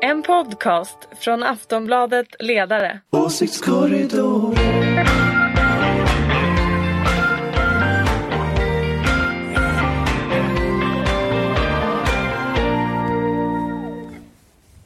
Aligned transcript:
En 0.00 0.22
podcast 0.22 1.08
från 1.20 1.42
Aftonbladet 1.42 2.26
Ledare. 2.38 3.00
Åsiktskorridoren. 3.10 4.56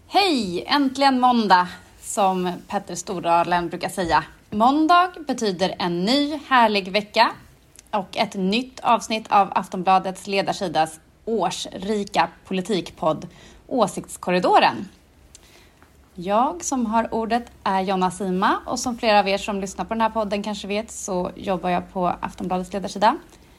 Hej! 0.08 0.64
Äntligen 0.66 1.20
måndag, 1.20 1.68
som 2.00 2.52
Petter 2.68 2.94
Stordalen 2.94 3.68
brukar 3.68 3.88
säga. 3.88 4.24
Måndag 4.50 5.12
betyder 5.26 5.74
en 5.78 6.04
ny 6.04 6.40
härlig 6.48 6.92
vecka 6.92 7.30
och 7.90 8.16
ett 8.16 8.34
nytt 8.34 8.80
avsnitt 8.80 9.26
av 9.28 9.52
Aftonbladets 9.54 10.26
ledarsidas 10.26 11.00
årsrika 11.24 12.28
politikpodd 12.44 13.26
Åsiktskorridoren. 13.66 14.88
Jag 16.14 16.64
som 16.64 16.86
har 16.86 17.14
ordet 17.14 17.52
är 17.64 17.80
Jonna 17.80 18.10
Sima 18.10 18.58
och 18.66 18.78
som 18.78 18.98
flera 18.98 19.20
av 19.20 19.28
er 19.28 19.38
som 19.38 19.60
lyssnar 19.60 19.84
på 19.84 19.94
den 19.94 20.00
här 20.00 20.10
podden 20.10 20.42
kanske 20.42 20.68
vet 20.68 20.90
så 20.90 21.30
jobbar 21.36 21.70
jag 21.70 21.92
på 21.92 22.06
Aftonbladets 22.20 22.72
ledarsida. 22.72 23.16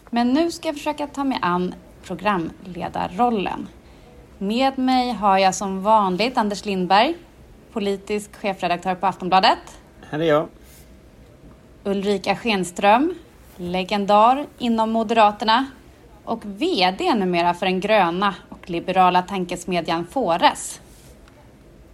Men 0.09 0.33
nu 0.33 0.51
ska 0.51 0.67
jag 0.67 0.75
försöka 0.75 1.07
ta 1.07 1.23
mig 1.23 1.39
an 1.41 1.75
programledarrollen. 2.03 3.67
Med 4.37 4.77
mig 4.77 5.11
har 5.11 5.37
jag 5.37 5.55
som 5.55 5.83
vanligt 5.83 6.37
Anders 6.37 6.65
Lindberg, 6.65 7.15
politisk 7.71 8.35
chefredaktör 8.35 8.95
på 8.95 9.07
Aftonbladet. 9.07 9.79
Här 10.09 10.19
är 10.19 10.25
jag. 10.25 10.47
Ulrika 11.83 12.35
Schenström, 12.35 13.13
legendar 13.57 14.45
inom 14.57 14.91
Moderaterna 14.91 15.65
och 16.25 16.45
VD 16.45 17.15
numera 17.15 17.53
för 17.53 17.65
den 17.65 17.79
gröna 17.79 18.35
och 18.49 18.69
liberala 18.69 19.21
tankesmedjan 19.21 20.07
Fores. 20.07 20.79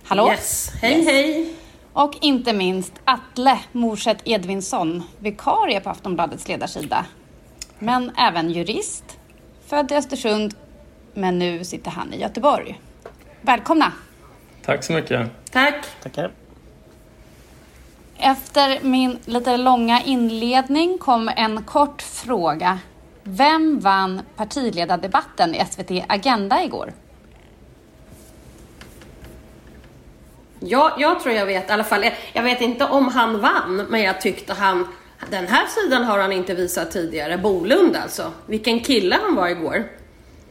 Hallå? 0.09 0.31
Yes, 0.31 0.71
hej 0.81 1.05
hej! 1.05 1.53
Och 1.93 2.17
inte 2.21 2.53
minst 2.53 2.93
Atle 3.05 3.59
Morset 3.71 4.17
Edvinsson, 4.25 5.03
vikarie 5.19 5.79
på 5.79 5.89
Aftonbladets 5.89 6.47
ledarsida. 6.47 7.05
Men 7.79 8.11
även 8.17 8.49
jurist, 8.49 9.03
född 9.67 9.91
i 9.91 9.95
Östersund, 9.95 10.53
men 11.13 11.39
nu 11.39 11.63
sitter 11.63 11.91
han 11.91 12.13
i 12.13 12.21
Göteborg. 12.21 12.79
Välkomna! 13.41 13.91
Tack 14.65 14.83
så 14.83 14.93
mycket. 14.93 15.29
Tack! 15.51 15.85
Tackar. 16.03 16.31
Efter 18.17 18.79
min 18.81 19.19
lite 19.25 19.57
långa 19.57 20.01
inledning 20.01 20.97
kom 20.97 21.29
en 21.35 21.63
kort 21.63 22.01
fråga. 22.01 22.79
Vem 23.23 23.79
vann 23.79 24.21
partiledardebatten 24.35 25.55
i 25.55 25.65
SVT 25.65 25.91
Agenda 26.07 26.63
igår? 26.63 26.93
Ja, 30.59 30.95
jag 30.97 31.19
tror 31.19 31.35
jag 31.35 31.45
vet 31.45 31.69
i 31.69 31.73
alla 31.73 31.83
fall. 31.83 32.05
Jag 32.33 32.43
vet 32.43 32.61
inte 32.61 32.85
om 32.85 33.07
han 33.07 33.39
vann, 33.41 33.85
men 33.89 34.01
jag 34.01 34.21
tyckte 34.21 34.53
han... 34.53 34.87
Den 35.29 35.47
här 35.47 35.67
sidan 35.67 36.03
har 36.03 36.19
han 36.19 36.31
inte 36.31 36.53
visat 36.53 36.91
tidigare. 36.91 37.37
Bolund 37.37 37.95
alltså. 37.95 38.31
Vilken 38.45 38.79
kille 38.79 39.17
han 39.23 39.35
var 39.35 39.47
igår. 39.47 39.83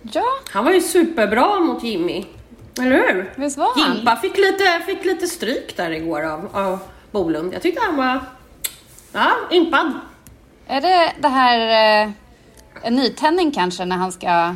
Ja, 0.03 0.25
Han 0.51 0.65
var 0.65 0.73
ju 0.73 0.81
superbra 0.81 1.61
mot 1.61 1.83
Jimmy. 1.83 2.25
Eller 2.81 2.91
hur? 2.91 3.33
Visst 3.37 3.59
var 3.59 3.73
han? 3.77 3.97
Jimpa 3.97 4.17
fick 4.17 4.37
lite, 4.37 4.83
fick 4.87 5.05
lite 5.05 5.27
stryk 5.27 5.77
där 5.77 5.91
igår 5.91 6.23
av, 6.23 6.49
av 6.53 6.79
Bolund. 7.11 7.55
Jag 7.55 7.63
tyckte 7.63 7.83
han 7.87 7.97
var... 7.97 8.21
Ja, 9.13 9.31
impad. 9.51 9.93
är 10.67 10.81
det 10.81 11.13
det 11.19 11.29
här 11.29 11.59
eh, 12.05 12.11
en 12.83 12.95
nytändning 12.97 13.53
kanske 13.53 13.85
när 13.85 13.97
han 13.97 14.13
ska 14.13 14.55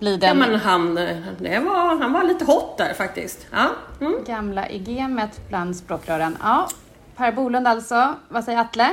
bli 0.00 0.12
Ja, 0.12 0.18
den 0.18 0.38
men 0.38 0.54
han, 0.54 0.98
eh, 0.98 1.16
det 1.38 1.58
var, 1.58 1.96
han 2.00 2.12
var 2.12 2.24
lite 2.24 2.44
hot 2.44 2.78
där 2.78 2.94
faktiskt. 2.94 3.46
Ja. 3.50 3.70
Mm. 4.00 4.14
gamla 4.26 4.68
i 4.68 4.78
gamet 4.78 5.48
bland 5.48 5.76
språkrören? 5.76 6.36
Ja, 6.42 6.68
Per 7.16 7.32
Bolund 7.32 7.68
alltså. 7.68 8.14
Vad 8.28 8.44
säger 8.44 8.58
Atle? 8.58 8.90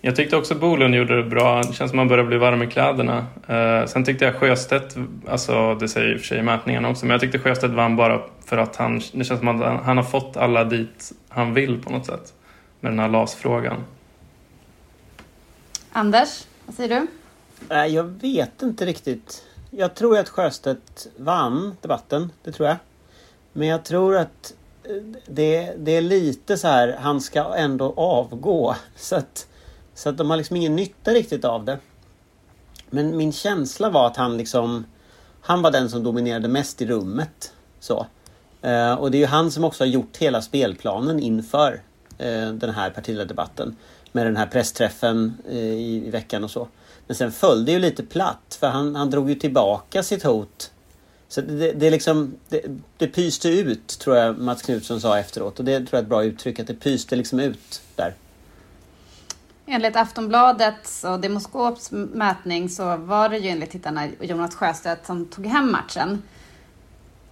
Jag 0.00 0.16
tyckte 0.16 0.36
också 0.36 0.54
Bolund 0.54 0.94
gjorde 0.94 1.16
det 1.16 1.30
bra. 1.30 1.62
Det 1.62 1.72
känns 1.72 1.90
som 1.90 1.98
han 1.98 2.08
börjar 2.08 2.24
bli 2.24 2.38
varm 2.38 2.62
i 2.62 2.66
kläderna. 2.66 3.26
Eh, 3.46 3.86
sen 3.86 4.04
tyckte 4.04 4.24
jag 4.24 4.34
Sjöstedt, 4.34 4.96
alltså 5.28 5.74
det 5.74 5.88
säger 5.88 6.12
i 6.12 6.16
och 6.16 6.20
för 6.20 6.26
sig 6.26 6.42
mätningarna 6.42 6.88
också, 6.88 7.06
men 7.06 7.10
jag 7.10 7.20
tyckte 7.20 7.38
Sjöstedt 7.38 7.74
vann 7.74 7.96
bara 7.96 8.20
för 8.44 8.58
att 8.58 8.76
han, 8.76 9.00
det 9.12 9.24
känns 9.24 9.40
som 9.40 9.48
att 9.48 9.66
han, 9.66 9.84
han 9.84 9.96
har 9.96 10.04
fått 10.04 10.36
alla 10.36 10.64
dit 10.64 11.12
han 11.28 11.54
vill 11.54 11.82
på 11.82 11.90
något 11.90 12.06
sätt. 12.06 12.32
Med 12.80 12.92
den 12.92 12.98
här 12.98 13.08
LAS-frågan. 13.08 13.84
Anders, 15.92 16.44
vad 16.66 16.74
säger 16.74 17.00
du? 17.00 17.06
Nej, 17.68 17.94
jag 17.94 18.04
vet 18.04 18.62
inte 18.62 18.86
riktigt. 18.86 19.42
Jag 19.78 19.94
tror 19.94 20.18
att 20.18 20.28
Sjöstedt 20.28 21.06
vann 21.16 21.76
debatten. 21.80 22.32
Det 22.42 22.52
tror 22.52 22.68
jag. 22.68 22.76
Men 23.52 23.68
jag 23.68 23.84
tror 23.84 24.16
att 24.16 24.54
eh, 24.84 25.02
det, 25.26 25.74
det 25.78 25.92
är 25.92 26.00
lite 26.00 26.56
så 26.56 26.68
här, 26.68 26.96
han 27.00 27.20
ska 27.20 27.54
ändå 27.54 27.94
avgå. 27.96 28.76
Så 28.96 29.16
att, 29.16 29.46
så 29.94 30.08
att 30.08 30.16
de 30.16 30.30
har 30.30 30.36
liksom 30.36 30.56
ingen 30.56 30.76
nytta 30.76 31.10
riktigt 31.10 31.44
av 31.44 31.64
det. 31.64 31.78
Men 32.90 33.16
min 33.16 33.32
känsla 33.32 33.90
var 33.90 34.06
att 34.06 34.16
han 34.16 34.36
liksom... 34.36 34.84
Han 35.40 35.62
var 35.62 35.70
den 35.70 35.90
som 35.90 36.02
dominerade 36.02 36.48
mest 36.48 36.82
i 36.82 36.86
rummet. 36.86 37.52
Så. 37.80 38.06
Eh, 38.62 38.94
och 38.94 39.10
det 39.10 39.18
är 39.18 39.20
ju 39.20 39.26
han 39.26 39.50
som 39.50 39.64
också 39.64 39.84
har 39.84 39.88
gjort 39.88 40.16
hela 40.16 40.42
spelplanen 40.42 41.20
inför 41.20 41.80
eh, 42.18 42.48
den 42.48 42.70
här 42.70 42.90
partiledardebatten. 42.90 43.76
Med 44.12 44.26
den 44.26 44.36
här 44.36 44.46
pressträffen 44.46 45.38
eh, 45.48 45.56
i, 45.56 46.06
i 46.06 46.10
veckan 46.10 46.44
och 46.44 46.50
så. 46.50 46.68
Men 47.06 47.16
sen 47.16 47.32
föll 47.32 47.64
det 47.64 47.72
ju 47.72 47.78
lite 47.78 48.02
platt 48.02 48.56
för 48.60 48.66
han, 48.66 48.96
han 48.96 49.10
drog 49.10 49.28
ju 49.28 49.34
tillbaka 49.34 50.02
sitt 50.02 50.22
hot. 50.22 50.70
Så 51.28 51.40
det, 51.40 51.58
det, 51.58 51.72
det 51.72 51.90
liksom, 51.90 52.34
det, 52.48 52.62
det 52.96 53.06
pyste 53.06 53.48
ut 53.48 53.88
tror 53.98 54.16
jag 54.16 54.38
Mats 54.38 54.62
Knutsson 54.62 55.00
sa 55.00 55.18
efteråt 55.18 55.58
och 55.58 55.64
det 55.64 55.78
tror 55.78 55.88
jag 55.90 55.98
är 55.98 56.02
ett 56.02 56.08
bra 56.08 56.24
uttryck 56.24 56.60
att 56.60 56.66
det 56.66 56.74
pyste 56.74 57.16
liksom 57.16 57.40
ut 57.40 57.82
där. 57.96 58.14
Enligt 59.66 59.96
Aftonbladets 59.96 61.04
och 61.04 61.20
Demoskops 61.20 61.90
mätning 61.92 62.68
så 62.68 62.96
var 62.96 63.28
det 63.28 63.38
ju 63.38 63.48
enligt 63.48 63.70
tittarna 63.70 64.08
Jonas 64.20 64.54
Sjöstedt 64.54 65.06
som 65.06 65.26
tog 65.26 65.46
hem 65.46 65.72
matchen. 65.72 66.22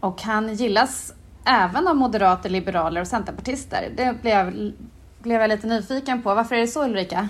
Och 0.00 0.22
han 0.22 0.54
gillas 0.54 1.14
även 1.44 1.88
av 1.88 1.96
moderater, 1.96 2.50
liberaler 2.50 3.00
och 3.00 3.06
centerpartister. 3.06 3.92
Det 3.96 4.16
blev, 4.22 4.72
blev 5.18 5.40
jag 5.40 5.48
lite 5.48 5.66
nyfiken 5.66 6.22
på. 6.22 6.34
Varför 6.34 6.54
är 6.54 6.60
det 6.60 6.66
så 6.66 6.84
Ulrika? 6.84 7.28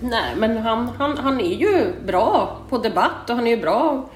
Nej, 0.00 0.36
men 0.36 0.56
han, 0.56 0.88
han, 0.88 1.18
han 1.18 1.40
är 1.40 1.54
ju 1.54 1.92
bra 2.06 2.58
på 2.68 2.78
debatt 2.78 3.30
och 3.30 3.36
han 3.36 3.46
är 3.46 3.50
ju 3.50 3.62
bra, 3.62 4.08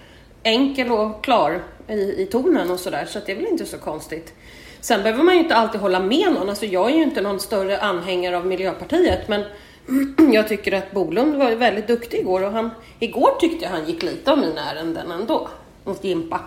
enkel 0.43 0.93
och 0.93 1.25
klar 1.25 1.63
i, 1.89 2.23
i 2.23 2.29
tonen 2.33 2.71
och 2.71 2.81
sådär, 2.81 3.05
så 3.09 3.19
att 3.19 3.27
det 3.27 3.33
är 3.33 3.37
väl 3.37 3.47
inte 3.47 3.67
så 3.67 3.79
konstigt. 3.79 4.35
Sen 4.81 5.03
behöver 5.03 5.23
man 5.23 5.35
ju 5.35 5.41
inte 5.41 5.55
alltid 5.55 5.81
hålla 5.81 6.01
med 6.01 6.33
någon. 6.33 6.49
Alltså 6.49 6.67
jag 6.67 6.91
är 6.91 6.95
ju 6.95 7.03
inte 7.03 7.21
någon 7.21 7.41
större 7.41 7.81
anhängare 7.81 8.37
av 8.37 8.47
Miljöpartiet, 8.47 9.29
men 9.29 9.45
jag 10.33 10.49
tycker 10.49 10.73
att 10.73 10.93
Bolund 10.93 11.37
var 11.37 11.51
väldigt 11.51 11.87
duktig 11.87 12.19
igår 12.19 12.45
och 12.45 12.53
han, 12.53 12.71
igår 12.99 13.31
tyckte 13.41 13.65
jag 13.65 13.73
han 13.73 13.87
gick 13.87 14.03
lite 14.03 14.33
av 14.33 14.39
mina 14.39 14.71
ärenden 14.71 15.11
ändå, 15.11 15.49
mot 15.85 16.05
Jimpa. 16.05 16.41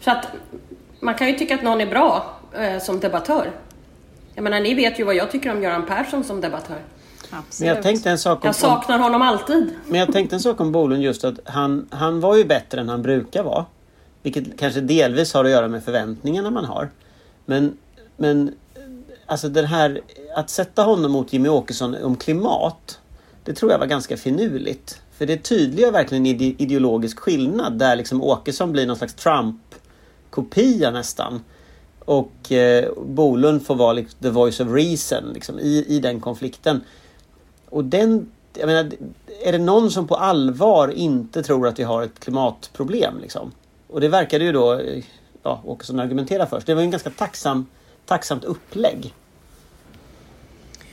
Så 0.00 0.10
att 0.10 0.26
man 1.00 1.14
kan 1.14 1.28
ju 1.28 1.32
tycka 1.32 1.54
att 1.54 1.62
någon 1.62 1.80
är 1.80 1.86
bra 1.86 2.36
eh, 2.58 2.78
som 2.78 3.00
debattör. 3.00 3.50
Jag 4.34 4.42
menar, 4.42 4.60
ni 4.60 4.74
vet 4.74 5.00
ju 5.00 5.04
vad 5.04 5.14
jag 5.14 5.30
tycker 5.30 5.52
om 5.52 5.62
Göran 5.62 5.86
Persson 5.86 6.24
som 6.24 6.40
debattör. 6.40 6.78
Absolut. 7.32 7.58
Men 7.60 7.68
jag 7.68 7.82
tänkte 7.82 8.10
en 8.10 8.18
sak 8.18 8.38
om, 8.38 8.46
Jag 8.46 8.54
saknar 8.56 8.98
honom 8.98 9.22
alltid. 9.22 9.70
Men 9.88 10.00
jag 10.00 10.12
tänkte 10.12 10.36
en 10.36 10.40
sak 10.40 10.60
om 10.60 10.72
Bolund 10.72 11.02
just 11.02 11.24
att 11.24 11.34
han, 11.44 11.86
han 11.90 12.20
var 12.20 12.36
ju 12.36 12.44
bättre 12.44 12.80
än 12.80 12.88
han 12.88 13.02
brukar 13.02 13.42
vara. 13.42 13.64
Vilket 14.22 14.58
kanske 14.58 14.80
delvis 14.80 15.34
har 15.34 15.44
att 15.44 15.50
göra 15.50 15.68
med 15.68 15.84
förväntningarna 15.84 16.50
man 16.50 16.64
har. 16.64 16.90
Men, 17.46 17.76
men 18.16 18.54
alltså 19.26 19.48
den 19.48 19.64
här, 19.64 20.00
att 20.36 20.50
sätta 20.50 20.82
honom 20.82 21.12
mot 21.12 21.32
Jimmy 21.32 21.48
Åkesson 21.48 21.94
om 22.04 22.16
klimat. 22.16 22.98
Det 23.44 23.52
tror 23.54 23.72
jag 23.72 23.78
var 23.78 23.86
ganska 23.86 24.16
finurligt. 24.16 25.00
För 25.18 25.26
det 25.26 25.36
tydliggör 25.36 25.92
verkligen 25.92 26.26
en 26.26 26.32
ide- 26.32 26.54
ideologisk 26.62 27.18
skillnad 27.18 27.78
där 27.78 27.96
liksom 27.96 28.22
Åkesson 28.22 28.72
blir 28.72 28.86
någon 28.86 28.96
slags 28.96 29.14
Trump-kopia 29.14 30.90
nästan. 30.90 31.44
Och 31.98 32.52
eh, 32.52 32.92
Bolund 33.06 33.66
får 33.66 33.74
vara 33.74 33.92
liksom, 33.92 34.18
the 34.22 34.30
voice 34.30 34.60
of 34.60 34.68
reason 34.68 35.32
liksom, 35.34 35.58
i, 35.58 35.84
i 35.88 35.98
den 36.00 36.20
konflikten. 36.20 36.80
Och 37.72 37.84
den, 37.84 38.30
jag 38.54 38.66
menar, 38.66 38.90
är 39.44 39.52
det 39.52 39.58
någon 39.58 39.90
som 39.90 40.06
på 40.06 40.14
allvar 40.14 40.88
inte 40.88 41.42
tror 41.42 41.68
att 41.68 41.78
vi 41.78 41.82
har 41.82 42.02
ett 42.02 42.20
klimatproblem? 42.20 43.18
Liksom? 43.20 43.52
Och 43.88 44.00
det 44.00 44.08
verkade 44.08 44.44
ju 44.44 44.52
då 44.52 44.80
ja, 45.42 45.62
Åkesson 45.64 46.00
argumentera 46.00 46.46
för. 46.46 46.60
Så 46.60 46.66
det 46.66 46.74
var 46.74 46.82
ju 46.82 46.84
en 46.84 46.90
ganska 46.90 47.10
tacksam, 47.10 47.66
tacksamt 48.06 48.44
upplägg. 48.44 49.14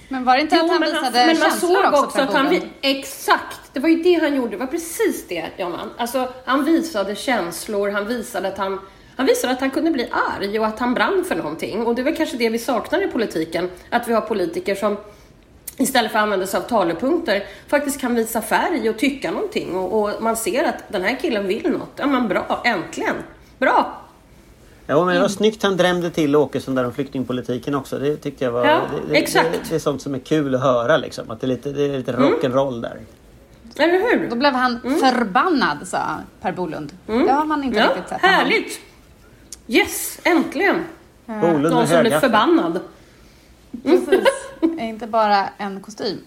Men 0.09 0.25
var 0.25 0.35
det 0.35 0.41
inte 0.41 0.55
Jo, 0.55 0.65
att 0.65 0.71
han 0.71 0.81
visade 0.81 1.25
men 1.25 1.39
man 1.39 1.49
känslor 1.49 1.83
såg 1.83 1.93
också, 1.93 2.03
också 2.03 2.21
att 2.21 2.33
han... 2.33 2.61
Exakt! 2.81 3.73
Det 3.73 3.79
var 3.79 3.89
ju 3.89 4.03
det 4.03 4.13
han 4.13 4.35
gjorde. 4.35 4.51
Det 4.51 4.57
var 4.57 4.67
precis 4.67 5.27
det, 5.27 5.49
Jonna. 5.57 5.89
Alltså, 5.97 6.27
han 6.45 6.65
visade 6.65 7.15
känslor, 7.15 7.89
han 7.89 8.07
visade 8.07 8.47
att 8.47 8.57
han... 8.57 8.79
Han 9.15 9.25
visade 9.25 9.53
att 9.53 9.59
han 9.59 9.71
kunde 9.71 9.91
bli 9.91 10.09
arg 10.11 10.59
och 10.59 10.65
att 10.65 10.79
han 10.79 10.93
brann 10.93 11.25
för 11.27 11.35
någonting. 11.35 11.85
Och 11.85 11.95
det 11.95 12.01
är 12.01 12.03
väl 12.03 12.15
kanske 12.15 12.37
det 12.37 12.49
vi 12.49 12.59
saknar 12.59 13.03
i 13.03 13.07
politiken. 13.07 13.69
Att 13.89 14.07
vi 14.07 14.13
har 14.13 14.21
politiker 14.21 14.75
som 14.75 14.97
istället 15.79 16.11
för 16.11 16.19
att 16.19 16.23
använda 16.23 16.47
sig 16.47 16.57
av 16.57 16.61
talepunkter 16.61 17.43
faktiskt 17.67 18.01
kan 18.01 18.15
visa 18.15 18.41
färg 18.41 18.89
och 18.89 18.97
tycka 18.99 19.31
någonting. 19.31 19.75
Och, 19.75 20.01
och 20.03 20.21
man 20.23 20.37
ser 20.37 20.63
att 20.63 20.83
den 20.89 21.01
här 21.03 21.17
killen 21.21 21.47
vill 21.47 21.69
något. 21.71 21.91
Ja 21.95 22.07
men 22.07 22.27
bra, 22.27 22.61
äntligen! 22.65 23.15
Bra! 23.57 24.01
Ja, 24.87 25.05
men 25.05 25.15
det 25.15 25.21
var 25.21 25.27
snyggt 25.27 25.63
han 25.63 25.77
drämde 25.77 26.09
till 26.09 26.35
Åkesson 26.35 26.75
där 26.75 26.85
om 26.85 26.93
flyktingpolitiken 26.93 27.75
också. 27.75 27.99
Det 27.99 28.15
tyckte 28.17 28.43
jag 28.43 28.51
var... 28.51 28.65
Ja, 28.65 28.81
det, 29.07 29.13
det, 29.13 29.19
exakt. 29.19 29.49
Det, 29.51 29.69
det 29.69 29.75
är 29.75 29.79
sånt 29.79 30.01
som 30.01 30.15
är 30.15 30.19
kul 30.19 30.55
att 30.55 30.61
höra 30.61 30.97
liksom. 30.97 31.31
Att 31.31 31.41
det 31.41 31.45
är 31.45 31.49
lite, 31.49 31.71
det 31.71 31.83
är 31.83 31.97
lite 31.97 32.11
rock'n'roll 32.11 32.81
där. 32.81 32.97
Eller 33.77 33.93
hur? 33.93 34.29
Då 34.29 34.35
blev 34.35 34.53
han 34.53 34.79
förbannad, 34.81 35.77
sa 35.87 35.99
Per 36.41 36.51
Bolund. 36.51 36.93
Det 37.05 37.31
har 37.31 37.45
man 37.45 37.63
inte 37.63 37.79
Ja, 37.79 37.85
riktigt 37.87 38.09
sett. 38.09 38.21
härligt! 38.21 38.79
Yes, 39.67 40.19
äntligen! 40.23 40.85
Bolund 41.25 41.61
Någon 41.75 41.87
som 41.87 42.01
blir 42.01 42.19
förbannad. 42.19 42.79
Precis. 43.83 44.23
inte 44.79 45.07
bara 45.07 45.49
en 45.57 45.81
kostym. 45.81 46.23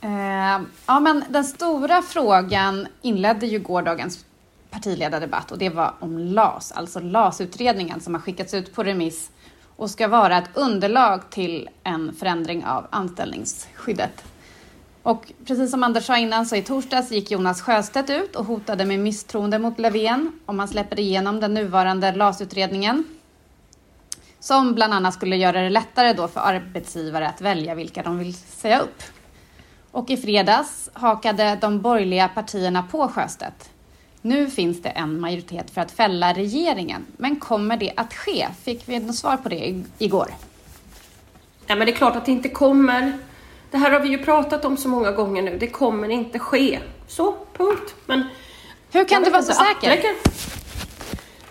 Eh, 0.00 0.60
ja, 0.86 1.00
men 1.00 1.24
den 1.28 1.44
stora 1.44 2.02
frågan 2.02 2.86
inledde 3.02 3.46
ju 3.46 3.58
gårdagens 3.58 4.24
partiledardebatt 4.70 5.52
och 5.52 5.58
det 5.58 5.68
var 5.68 5.94
om 6.00 6.18
LAS, 6.18 6.72
alltså 6.72 7.00
LAS-utredningen 7.00 8.00
som 8.00 8.14
har 8.14 8.20
skickats 8.20 8.54
ut 8.54 8.74
på 8.74 8.82
remiss 8.82 9.30
och 9.76 9.90
ska 9.90 10.08
vara 10.08 10.38
ett 10.38 10.50
underlag 10.54 11.30
till 11.30 11.68
en 11.84 12.14
förändring 12.14 12.64
av 12.64 12.86
anställningsskyddet. 12.90 14.24
Och 15.02 15.32
precis 15.46 15.70
som 15.70 15.82
Anders 15.82 16.06
sa 16.06 16.18
innan 16.18 16.46
så 16.46 16.56
i 16.56 16.62
torsdags 16.62 17.10
gick 17.10 17.30
Jonas 17.30 17.62
Sjöstedt 17.62 18.10
ut 18.10 18.36
och 18.36 18.44
hotade 18.44 18.84
med 18.84 18.98
misstroende 18.98 19.58
mot 19.58 19.78
Löfven 19.78 20.32
om 20.46 20.56
man 20.56 20.68
släpper 20.68 21.00
igenom 21.00 21.40
den 21.40 21.54
nuvarande 21.54 22.12
LAS-utredningen. 22.12 23.04
Som 24.42 24.74
bland 24.74 24.94
annat 24.94 25.14
skulle 25.14 25.36
göra 25.36 25.60
det 25.60 25.70
lättare 25.70 26.12
då 26.12 26.28
för 26.28 26.40
arbetsgivare 26.40 27.28
att 27.28 27.40
välja 27.40 27.74
vilka 27.74 28.02
de 28.02 28.18
vill 28.18 28.34
säga 28.34 28.80
upp. 28.80 29.02
Och 29.90 30.10
i 30.10 30.16
fredags 30.16 30.90
hakade 30.92 31.58
de 31.60 31.80
borgerliga 31.80 32.28
partierna 32.28 32.82
på 32.82 33.08
Sjöstedt. 33.08 33.70
Nu 34.22 34.50
finns 34.50 34.82
det 34.82 34.88
en 34.88 35.20
majoritet 35.20 35.70
för 35.70 35.80
att 35.80 35.90
fälla 35.90 36.32
regeringen, 36.32 37.06
men 37.16 37.36
kommer 37.36 37.76
det 37.76 37.92
att 37.96 38.14
ske? 38.14 38.48
Fick 38.62 38.88
vi 38.88 39.00
något 39.00 39.16
svar 39.16 39.36
på 39.36 39.48
det 39.48 39.82
igår? 39.98 40.34
Ja, 41.66 41.74
men 41.74 41.86
det 41.86 41.92
är 41.92 41.96
klart 41.96 42.16
att 42.16 42.26
det 42.26 42.32
inte 42.32 42.48
kommer. 42.48 43.18
Det 43.70 43.78
här 43.78 43.90
har 43.90 44.00
vi 44.00 44.08
ju 44.08 44.18
pratat 44.18 44.64
om 44.64 44.76
så 44.76 44.88
många 44.88 45.12
gånger 45.12 45.42
nu. 45.42 45.58
Det 45.58 45.68
kommer 45.68 46.08
inte 46.08 46.38
ske. 46.38 46.78
Så, 47.08 47.34
punkt. 47.56 47.94
Men 48.06 48.28
Hur 48.92 49.04
kan 49.04 49.22
du 49.22 49.30
vara 49.30 49.42
så 49.42 49.52
säker? 49.52 50.02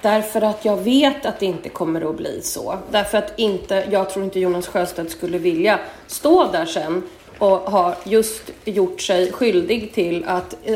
Därför 0.01 0.41
att 0.41 0.65
jag 0.65 0.77
vet 0.77 1.25
att 1.25 1.39
det 1.39 1.45
inte 1.45 1.69
kommer 1.69 2.09
att 2.09 2.17
bli 2.17 2.41
så. 2.41 2.77
Därför 2.91 3.17
att 3.17 3.33
inte, 3.39 3.87
jag 3.91 4.09
tror 4.09 4.25
inte 4.25 4.39
Jonas 4.39 4.67
Sjöstedt 4.67 5.11
skulle 5.11 5.37
vilja 5.37 5.79
stå 6.07 6.51
där 6.51 6.65
sen 6.65 7.03
och 7.37 7.57
ha 7.57 7.95
just 8.03 8.51
gjort 8.65 9.01
sig 9.01 9.31
skyldig 9.31 9.93
till 9.93 10.23
att 10.27 10.55
eh, 10.63 10.75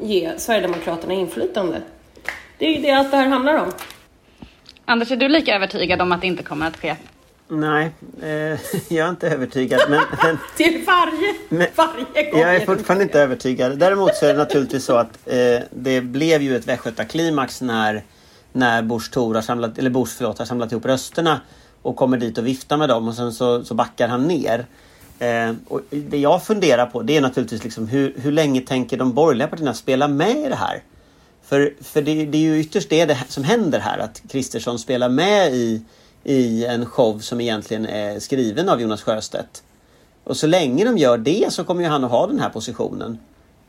ge 0.00 0.32
Sverigedemokraterna 0.38 1.14
inflytande. 1.14 1.82
Det 2.58 2.66
är 2.66 2.70
ju 2.76 2.82
det 2.82 2.90
allt 2.90 3.10
det 3.10 3.16
här 3.16 3.26
handlar 3.28 3.54
om. 3.54 3.72
Anders, 4.84 5.10
är 5.10 5.16
du 5.16 5.28
lika 5.28 5.54
övertygad 5.56 6.02
om 6.02 6.12
att 6.12 6.20
det 6.20 6.26
inte 6.26 6.42
kommer 6.42 6.66
att 6.66 6.76
ske? 6.76 6.96
Nej, 7.48 7.90
eh, 8.22 8.28
jag 8.88 9.06
är 9.06 9.10
inte 9.10 9.28
övertygad. 9.28 9.80
Men, 9.88 10.00
men 10.22 10.38
Till 10.56 10.84
varje, 10.86 11.34
Men- 11.48 11.66
varje 11.74 12.30
gång. 12.30 12.40
jag 12.40 12.56
är 12.56 12.66
fortfarande 12.66 13.04
inte 13.04 13.20
övertygad. 13.20 13.78
Däremot 13.78 14.14
så 14.16 14.26
är 14.26 14.32
det 14.32 14.38
naturligtvis 14.38 14.84
så 14.84 14.96
att 14.96 15.18
eh, 15.26 15.58
det 15.70 16.00
blev 16.00 16.42
ju 16.42 16.56
ett 16.56 16.68
västgötaklimax 16.68 17.60
när, 17.60 18.02
när 18.54 18.82
Bush 18.82 19.10
Thor 19.10 19.34
har 19.34 19.42
samlat, 19.42 19.78
eller 19.78 19.90
Bush 19.90 20.12
förlåt, 20.16 20.38
har 20.38 20.46
samlat 20.46 20.72
ihop 20.72 20.84
rösterna 20.84 21.40
och 21.82 21.96
kommer 21.96 22.18
dit 22.18 22.38
och 22.38 22.46
viftar 22.46 22.76
med 22.76 22.88
dem 22.88 23.08
och 23.08 23.14
sen 23.14 23.32
så, 23.32 23.64
så 23.64 23.74
backar 23.74 24.08
han 24.08 24.28
ner. 24.28 24.66
Eh, 25.18 25.52
och 25.68 25.80
det 25.90 26.18
jag 26.18 26.44
funderar 26.44 26.86
på 26.86 27.02
det 27.02 27.16
är 27.16 27.20
naturligtvis 27.20 27.64
liksom 27.64 27.88
hur, 27.88 28.14
hur 28.16 28.32
länge 28.32 28.60
tänker 28.60 28.96
de 28.96 29.12
borgerliga 29.12 29.48
partierna 29.48 29.74
spela 29.74 30.08
med 30.08 30.36
i 30.36 30.48
det 30.48 30.56
här? 30.56 30.82
För, 31.42 31.74
för 31.80 32.02
det, 32.02 32.24
det 32.26 32.38
är 32.38 32.42
ju 32.42 32.60
ytterst 32.60 32.90
det, 32.90 33.04
det 33.04 33.18
som 33.28 33.44
händer 33.44 33.78
här 33.78 33.98
att 33.98 34.22
Kristersson 34.28 34.78
spelar 34.78 35.08
med 35.08 35.54
i, 35.54 35.82
i 36.24 36.64
en 36.64 36.86
show 36.86 37.18
som 37.18 37.40
egentligen 37.40 37.86
är 37.86 38.18
skriven 38.18 38.68
av 38.68 38.80
Jonas 38.80 39.02
Sjöstedt. 39.02 39.62
Och 40.24 40.36
så 40.36 40.46
länge 40.46 40.84
de 40.84 40.98
gör 40.98 41.18
det 41.18 41.52
så 41.52 41.64
kommer 41.64 41.82
ju 41.82 41.88
han 41.88 42.04
att 42.04 42.10
ha 42.10 42.26
den 42.26 42.40
här 42.40 42.48
positionen. 42.48 43.18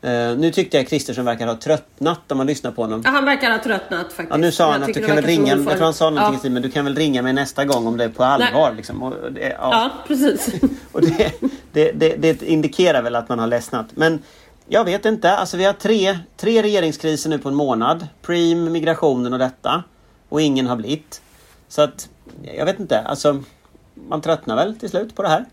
Eh, 0.06 0.36
nu 0.36 0.50
tyckte 0.50 0.76
jag 0.76 0.88
Kristersson 0.88 1.24
verkar 1.24 1.46
ha 1.46 1.56
tröttnat 1.56 2.32
om 2.32 2.38
man 2.38 2.46
lyssnar 2.46 2.70
på 2.70 2.82
honom. 2.82 3.02
Ja, 3.04 3.10
han 3.10 3.24
verkar 3.24 3.50
ha 3.50 3.58
tröttnat 3.58 4.06
faktiskt. 4.06 4.30
Ja, 4.30 4.36
nu 4.36 4.52
sa 4.52 4.64
Jag 4.64 4.72
han 4.72 4.82
att 4.82 4.86
tycker 4.86 5.00
du 5.00 5.06
kan 5.06 5.16
väl 5.16 5.24
ringa, 5.24 5.56
jag 5.56 5.64
tror 5.64 5.84
han 5.84 5.94
sa 5.94 6.10
någonting 6.10 6.32
i 6.32 6.36
ja. 6.36 6.38
stil 6.38 6.52
men 6.52 6.62
du 6.62 6.70
kan 6.70 6.84
väl 6.84 6.94
ringa 6.96 7.22
mig 7.22 7.32
nästa 7.32 7.64
gång 7.64 7.86
om 7.86 7.96
det 7.96 8.04
är 8.04 8.08
på 8.08 8.24
allvar. 8.24 8.72
Liksom. 8.76 9.02
Och 9.02 9.32
det, 9.32 9.40
ja. 9.40 9.56
ja, 9.58 9.90
precis. 10.06 10.54
Och 10.92 11.00
det, 11.02 11.32
det, 11.72 12.16
det, 12.16 12.42
indikerar 12.42 13.02
väl 13.02 13.16
att 13.16 13.28
man 13.28 13.38
har 13.38 13.46
ledsnat. 13.46 13.86
Men 13.94 14.22
jag 14.68 14.84
vet 14.84 15.04
inte. 15.04 15.32
Alltså 15.32 15.56
vi 15.56 15.64
har 15.64 15.72
tre, 15.72 16.18
tre 16.36 16.62
regeringskriser 16.62 17.30
nu 17.30 17.38
på 17.38 17.48
en 17.48 17.54
månad. 17.54 18.06
Preem, 18.22 18.72
migrationen 18.72 19.32
och 19.32 19.38
detta. 19.38 19.82
Och 20.28 20.40
ingen 20.40 20.66
har 20.66 20.76
blivit. 20.76 21.22
Så 21.68 21.82
att, 21.82 22.08
jag 22.56 22.64
vet 22.64 22.80
inte. 22.80 23.00
Alltså, 23.00 23.42
man 24.08 24.20
tröttnar 24.20 24.56
väl 24.56 24.78
till 24.78 24.88
slut 24.90 25.16
på 25.16 25.22
det 25.22 25.28
här. 25.28 25.44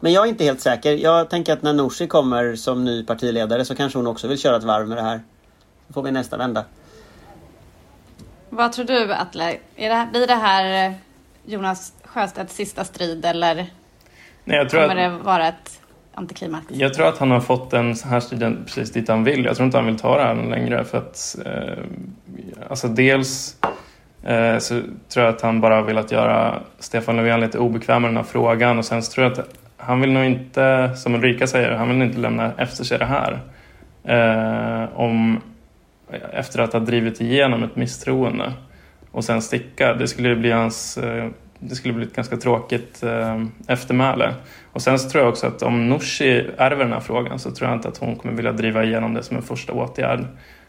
Men 0.00 0.12
jag 0.12 0.24
är 0.24 0.28
inte 0.28 0.44
helt 0.44 0.60
säker. 0.60 0.92
Jag 0.92 1.30
tänker 1.30 1.52
att 1.52 1.62
när 1.62 1.72
Nooshi 1.72 2.06
kommer 2.06 2.54
som 2.54 2.84
ny 2.84 3.04
partiledare 3.04 3.64
så 3.64 3.74
kanske 3.74 3.98
hon 3.98 4.06
också 4.06 4.28
vill 4.28 4.38
köra 4.38 4.56
ett 4.56 4.64
varv 4.64 4.88
med 4.88 4.98
det 4.98 5.02
här. 5.02 5.20
Då 5.88 5.92
får 5.92 6.02
vi 6.02 6.10
nästa 6.10 6.36
vända. 6.36 6.64
Vad 8.48 8.72
tror 8.72 8.84
du, 8.84 9.12
Atle? 9.12 9.56
Är 9.76 9.88
det, 9.88 10.08
blir 10.12 10.26
det 10.26 10.34
här 10.34 10.88
eh, 10.88 10.92
Jonas 11.44 11.92
Sjöstedts 12.04 12.54
sista 12.54 12.84
strid 12.84 13.24
eller 13.24 13.54
Nej, 14.44 14.56
jag, 14.56 14.68
tror 14.68 14.80
kommer 14.88 14.96
att, 14.96 15.18
det 15.18 15.24
vara 15.24 15.48
ett 15.48 15.80
antiklimax? 16.14 16.66
jag 16.68 16.94
tror 16.94 17.08
att 17.08 17.18
han 17.18 17.30
har 17.30 17.40
fått 17.40 17.70
den 17.70 17.94
här 18.04 18.20
striden 18.20 18.64
precis 18.66 18.92
dit 18.92 19.08
han 19.08 19.24
vill. 19.24 19.44
Jag 19.44 19.56
tror 19.56 19.66
inte 19.66 19.78
han 19.78 19.86
vill 19.86 19.98
ta 19.98 20.16
det 20.16 20.22
här 20.22 20.34
längre 20.34 20.84
för 20.84 20.98
att 20.98 21.36
eh, 21.46 21.84
alltså 22.70 22.88
dels 22.88 23.56
eh, 24.22 24.58
så 24.58 24.80
tror 25.08 25.24
jag 25.24 25.34
att 25.34 25.40
han 25.40 25.60
bara 25.60 25.82
vill 25.82 25.98
att 25.98 26.12
göra 26.12 26.62
Stefan 26.78 27.16
Löfven 27.16 27.40
lite 27.40 27.58
obekväm 27.58 28.02
med 28.02 28.10
den 28.10 28.16
här 28.16 28.24
frågan 28.24 28.78
och 28.78 28.84
sen 28.84 29.02
så 29.02 29.12
tror 29.12 29.24
jag 29.24 29.32
att 29.32 29.65
han 29.76 30.00
vill 30.00 30.12
nog 30.12 30.24
inte, 30.24 30.92
som 30.96 31.14
Ulrika 31.14 31.46
säger, 31.46 31.72
han 31.72 31.88
vill 31.88 32.02
inte 32.02 32.18
lämna 32.18 32.52
efter 32.58 32.84
sig 32.84 32.98
det 32.98 33.04
här. 33.04 33.40
Eh, 34.04 34.98
om, 35.00 35.40
efter 36.32 36.60
att 36.60 36.72
ha 36.72 36.80
drivit 36.80 37.20
igenom 37.20 37.62
ett 37.62 37.76
misstroende 37.76 38.52
och 39.10 39.24
sen 39.24 39.42
sticka. 39.42 39.94
Det 39.94 40.08
skulle 40.08 40.36
bli 40.36 40.50
hans 40.50 40.98
eh, 40.98 41.30
det 41.58 41.74
skulle 41.74 41.94
bli 41.94 42.06
ett 42.06 42.16
ganska 42.16 42.36
tråkigt 42.36 43.02
eh, 43.02 43.42
eftermäle. 43.66 44.34
Och 44.72 44.82
sen 44.82 44.98
så 44.98 45.10
tror 45.10 45.24
jag 45.24 45.32
också 45.32 45.46
att 45.46 45.62
om 45.62 45.88
Nooshi 45.88 46.50
ärver 46.58 46.84
den 46.84 46.92
här 46.92 47.00
frågan 47.00 47.38
så 47.38 47.50
tror 47.50 47.70
jag 47.70 47.78
inte 47.78 47.88
att 47.88 47.98
hon 47.98 48.16
kommer 48.16 48.34
vilja 48.34 48.52
driva 48.52 48.84
igenom 48.84 49.14
det 49.14 49.22
som 49.22 49.36
en 49.36 49.42
första 49.42 49.72
åtgärd. 49.72 50.24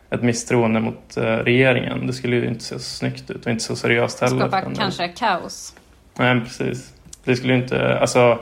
Ett 0.09 0.23
misstroende 0.23 0.79
mot 0.79 1.17
eh, 1.17 1.23
regeringen. 1.23 2.07
Det 2.07 2.13
skulle 2.13 2.35
ju 2.35 2.47
inte 2.47 2.63
se 2.63 2.75
så 2.75 2.79
snyggt 2.79 3.29
ut 3.29 3.45
och 3.45 3.51
inte 3.51 3.63
så 3.63 3.75
seriöst 3.75 4.19
heller. 4.19 4.47
Skapa 4.47 4.61
kanske 4.75 5.07
kaos? 5.07 5.75
Nej, 6.19 6.41
precis. 6.41 6.93
Det 7.23 7.35
skulle 7.35 7.53
ju 7.53 7.59
inte... 7.59 7.99
Alltså, 7.99 8.39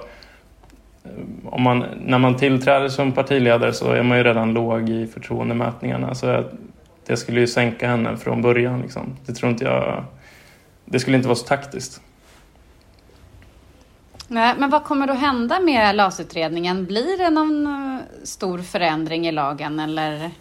om 1.46 1.62
man, 1.62 1.86
när 2.06 2.20
man 2.20 2.38
tillträder 2.38 2.90
som 2.90 3.12
partiledare 3.12 3.74
så 3.74 3.92
är 3.92 4.04
man 4.04 4.18
ju 4.18 4.24
redan 4.24 4.54
låg 4.54 4.90
i 4.90 5.08
förtroendemätningarna. 5.08 6.16
Så 6.16 6.26
jag, 6.26 6.46
det 7.06 7.18
skulle 7.18 7.40
ju 7.40 7.48
sänka 7.48 7.88
henne 7.88 8.18
från 8.18 8.42
början. 8.42 8.82
Liksom. 8.82 9.16
Det 9.26 9.34
tror 9.34 9.52
inte 9.52 9.66
jag... 9.66 10.04
Det 10.86 11.00
skulle 11.00 11.18
inte 11.18 11.28
vara 11.28 11.36
så 11.36 11.46
taktiskt. 11.46 12.02
Nej, 14.28 14.56
men 14.58 14.70
vad 14.70 14.84
kommer 14.84 15.08
då 15.08 15.14
hända 15.14 15.60
med 15.60 15.96
LAS-utredningen? 15.96 16.86
Blir 16.86 17.18
det 17.18 17.30
någon 17.30 17.68
eh, 17.68 18.00
stor 18.24 18.60
förändring 18.60 19.28
i 19.28 19.32
lagen 19.32 19.80
eller? 19.80 20.32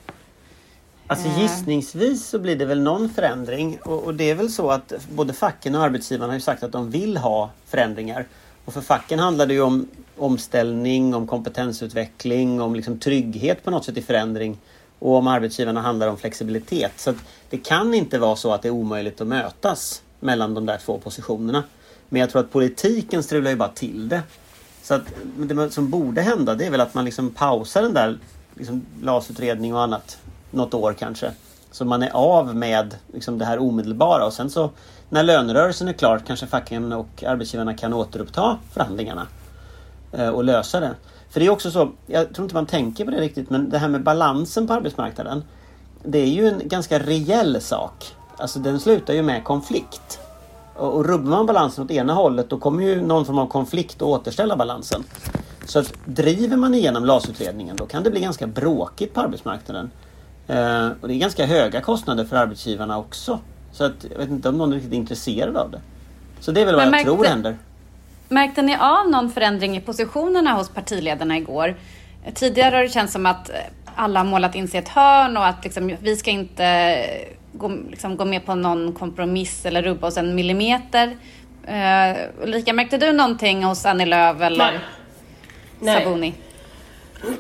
Alltså 1.07 1.29
Eh. 1.29 1.41
gissningsvis 1.41 2.27
så 2.27 2.39
blir 2.39 2.57
det 2.57 2.65
väl 2.65 2.83
någon 2.83 3.09
förändring 3.09 3.79
och, 3.85 4.05
och 4.05 4.15
det 4.15 4.31
är 4.31 4.35
väl 4.35 4.51
så 4.51 4.71
att 4.71 4.93
både 5.11 5.33
facken 5.33 5.75
och 5.75 5.83
arbetsgivarna 5.83 6.33
har 6.33 6.35
ju 6.35 6.41
sagt 6.41 6.63
att 6.63 6.73
de 6.73 6.91
vill 6.91 7.17
ha 7.17 7.51
förändringar. 7.67 8.27
Och 8.65 8.75
för 8.75 8.81
facken 8.81 9.19
handlar 9.19 9.47
det 9.47 9.55
ju 9.55 9.63
om 9.63 9.89
omställning, 10.17 11.15
om 11.15 11.27
kompetensutveckling, 11.27 12.61
om 12.61 12.75
liksom 12.75 12.99
trygghet 12.99 13.65
på 13.65 13.71
något 13.71 13.85
sätt 13.85 13.97
i 13.97 14.03
förändring. 14.03 14.59
Och 14.99 15.15
om 15.15 15.27
arbetsgivarna 15.27 15.81
handlar 15.81 16.09
om 16.09 16.17
flexibilitet. 16.17 16.93
Så 16.97 17.11
att 17.11 17.17
det 17.51 17.59
kan 17.59 17.95
inte 17.95 18.19
vara 18.19 18.37
så 18.37 18.53
att 18.53 18.63
det 18.63 18.69
är 18.69 18.73
omöjligt 18.73 19.21
att 19.21 19.27
mötas 19.27 20.03
mellan 20.21 20.55
de 20.55 20.67
där 20.67 20.79
två 20.79 20.99
positionerna. 20.99 21.63
Men 22.09 22.21
jag 22.21 22.31
tror 22.31 22.41
att 22.41 22.53
politiken 22.53 23.23
strular 23.23 23.51
ju 23.51 23.57
bara 23.57 23.69
till 23.69 24.09
det. 24.09 24.23
Så 24.83 24.95
att 24.95 25.03
det 25.37 25.71
som 25.71 25.91
borde 25.91 26.23
hända 26.23 26.55
det 26.55 26.67
är 26.67 26.71
väl 26.71 26.81
att 26.81 26.95
man 26.95 27.05
liksom 27.05 27.31
pausar 27.31 27.83
den 27.83 27.95
där 27.95 28.19
liksom, 28.55 28.87
LAS-utredning 29.03 29.75
och 29.75 29.83
annat 29.83 30.19
något 30.51 30.75
år 30.75 30.93
kanske. 30.99 31.33
Så 31.71 31.85
man 31.85 32.03
är 32.03 32.11
av 32.11 32.57
med 32.57 32.97
liksom, 33.13 33.39
det 33.39 33.45
här 33.45 33.59
omedelbara 33.59 34.27
och 34.27 34.33
sen 34.33 34.51
så 34.51 34.71
när 35.09 35.23
lönerörelsen 35.23 35.89
är 35.89 35.93
klar 35.93 36.23
kanske 36.27 36.47
facken 36.47 36.93
och 36.93 37.25
arbetsgivarna 37.27 37.75
kan 37.75 37.93
återuppta 37.93 38.59
förhandlingarna 38.73 39.27
och 40.29 40.45
lösa 40.45 40.81
det. 40.81 40.95
För 41.31 41.41
det 41.41 41.47
är 41.47 41.51
också 41.51 41.71
så, 41.71 41.91
jag 42.07 42.35
tror 42.35 42.45
inte 42.45 42.55
man 42.55 42.67
tänker 42.67 43.05
på 43.05 43.11
det 43.11 43.21
riktigt, 43.21 43.51
men 43.51 43.71
det 43.71 43.79
här 43.79 43.89
med 43.89 44.03
balansen 44.03 44.67
på 44.67 44.73
arbetsmarknaden. 44.73 45.45
Det 46.05 46.19
är 46.19 46.27
ju 46.27 46.49
en 46.49 46.61
ganska 46.65 46.99
reell 46.99 47.61
sak. 47.61 48.15
Alltså 48.37 48.59
den 48.59 48.81
slutar 48.81 49.15
ju 49.15 49.23
med 49.23 49.45
konflikt. 49.45 50.19
Och, 50.77 50.95
och 50.95 51.07
rubbar 51.07 51.31
man 51.31 51.47
balansen 51.47 51.85
åt 51.85 51.91
ena 51.91 52.13
hållet 52.13 52.51
då 52.51 52.59
kommer 52.59 52.83
ju 52.83 53.01
någon 53.03 53.25
form 53.27 53.39
av 53.39 53.47
konflikt 53.47 53.97
att 53.97 54.03
återställa 54.03 54.57
balansen. 54.57 55.05
Så 55.67 55.79
att 55.79 55.93
driver 56.05 56.57
man 56.57 56.75
igenom 56.75 57.05
LAS-utredningen 57.05 57.77
då 57.77 57.87
kan 57.87 58.03
det 58.03 58.11
bli 58.11 58.21
ganska 58.21 58.47
bråkigt 58.47 59.15
på 59.15 59.21
arbetsmarknaden. 59.21 59.91
Eh, 60.47 60.89
och 61.01 61.09
det 61.09 61.15
är 61.15 61.19
ganska 61.19 61.47
höga 61.47 61.81
kostnader 61.81 62.25
för 62.25 62.37
arbetsgivarna 62.37 62.99
också. 62.99 63.39
Så 63.73 63.85
att 63.85 64.05
jag 64.11 64.19
vet 64.19 64.29
inte 64.31 64.49
om 64.49 64.59
någon 64.59 64.71
är 64.73 64.77
riktigt 64.77 64.93
intresserad 64.93 65.57
av 65.57 65.71
det. 65.71 65.81
Så 66.41 66.53
det 66.53 66.61
är 66.61 66.67
väl 66.67 66.75
vad 66.75 66.85
jag 66.85 66.91
märkte- 66.91 67.11
tror 67.11 67.25
händer. 67.25 67.57
Märkte 68.29 68.63
ni 68.63 68.77
av 68.77 69.11
någon 69.11 69.31
förändring 69.31 69.77
i 69.77 69.81
positionerna 69.81 70.53
hos 70.53 70.69
partiledarna 70.69 71.37
igår? 71.37 71.75
Tidigare 72.35 72.77
har 72.77 72.83
det 72.83 72.89
känts 72.89 73.13
som 73.13 73.27
att 73.27 73.51
alla 73.97 74.21
har 74.21 74.27
målat 74.27 74.55
in 74.55 74.69
sig 74.69 74.81
i 74.81 74.83
ett 74.83 74.89
hörn 74.89 75.37
och 75.37 75.47
att 75.47 75.65
liksom, 75.65 75.97
vi 76.01 76.17
ska 76.17 76.31
inte 76.31 77.07
gå, 77.53 77.69
liksom, 77.69 78.17
gå 78.17 78.25
med 78.25 78.47
på 78.47 78.55
någon 78.55 78.93
kompromiss 78.93 79.67
eller 79.67 79.83
rubba 79.83 80.07
oss 80.07 80.17
en 80.17 80.35
millimeter. 80.35 81.17
Uh, 81.69 82.43
Ulrika, 82.43 82.73
märkte 82.73 82.99
du 82.99 83.13
någonting 83.13 83.65
hos 83.65 83.87
Annie 83.87 84.07
Lööf 84.07 84.41
eller 84.41 84.73
Nej. 84.73 84.81
Nej. 85.81 86.05
Sabuni? 86.05 86.35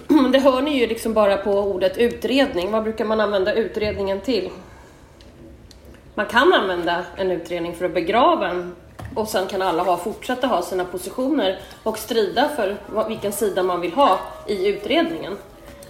Men 0.08 0.32
det 0.32 0.38
hör 0.38 0.62
ni 0.62 0.78
ju 0.78 0.86
liksom 0.86 1.14
bara 1.14 1.36
på 1.36 1.50
ordet 1.50 1.96
utredning. 1.96 2.70
Vad 2.70 2.82
brukar 2.82 3.04
man 3.04 3.20
använda 3.20 3.54
utredningen 3.54 4.20
till? 4.20 4.50
Man 6.14 6.26
kan 6.26 6.52
använda 6.52 7.04
en 7.16 7.30
utredning 7.30 7.74
för 7.74 7.84
att 7.84 7.94
begrava 7.94 8.48
en 8.48 8.74
och 9.14 9.28
sen 9.28 9.46
kan 9.46 9.62
alla 9.62 9.82
ha, 9.82 9.96
fortsätta 9.96 10.46
ha 10.46 10.62
sina 10.62 10.84
positioner 10.84 11.58
och 11.82 11.98
strida 11.98 12.48
för 12.56 12.76
vilken 13.08 13.32
sida 13.32 13.62
man 13.62 13.80
vill 13.80 13.92
ha 13.92 14.18
i 14.48 14.68
utredningen. 14.68 15.36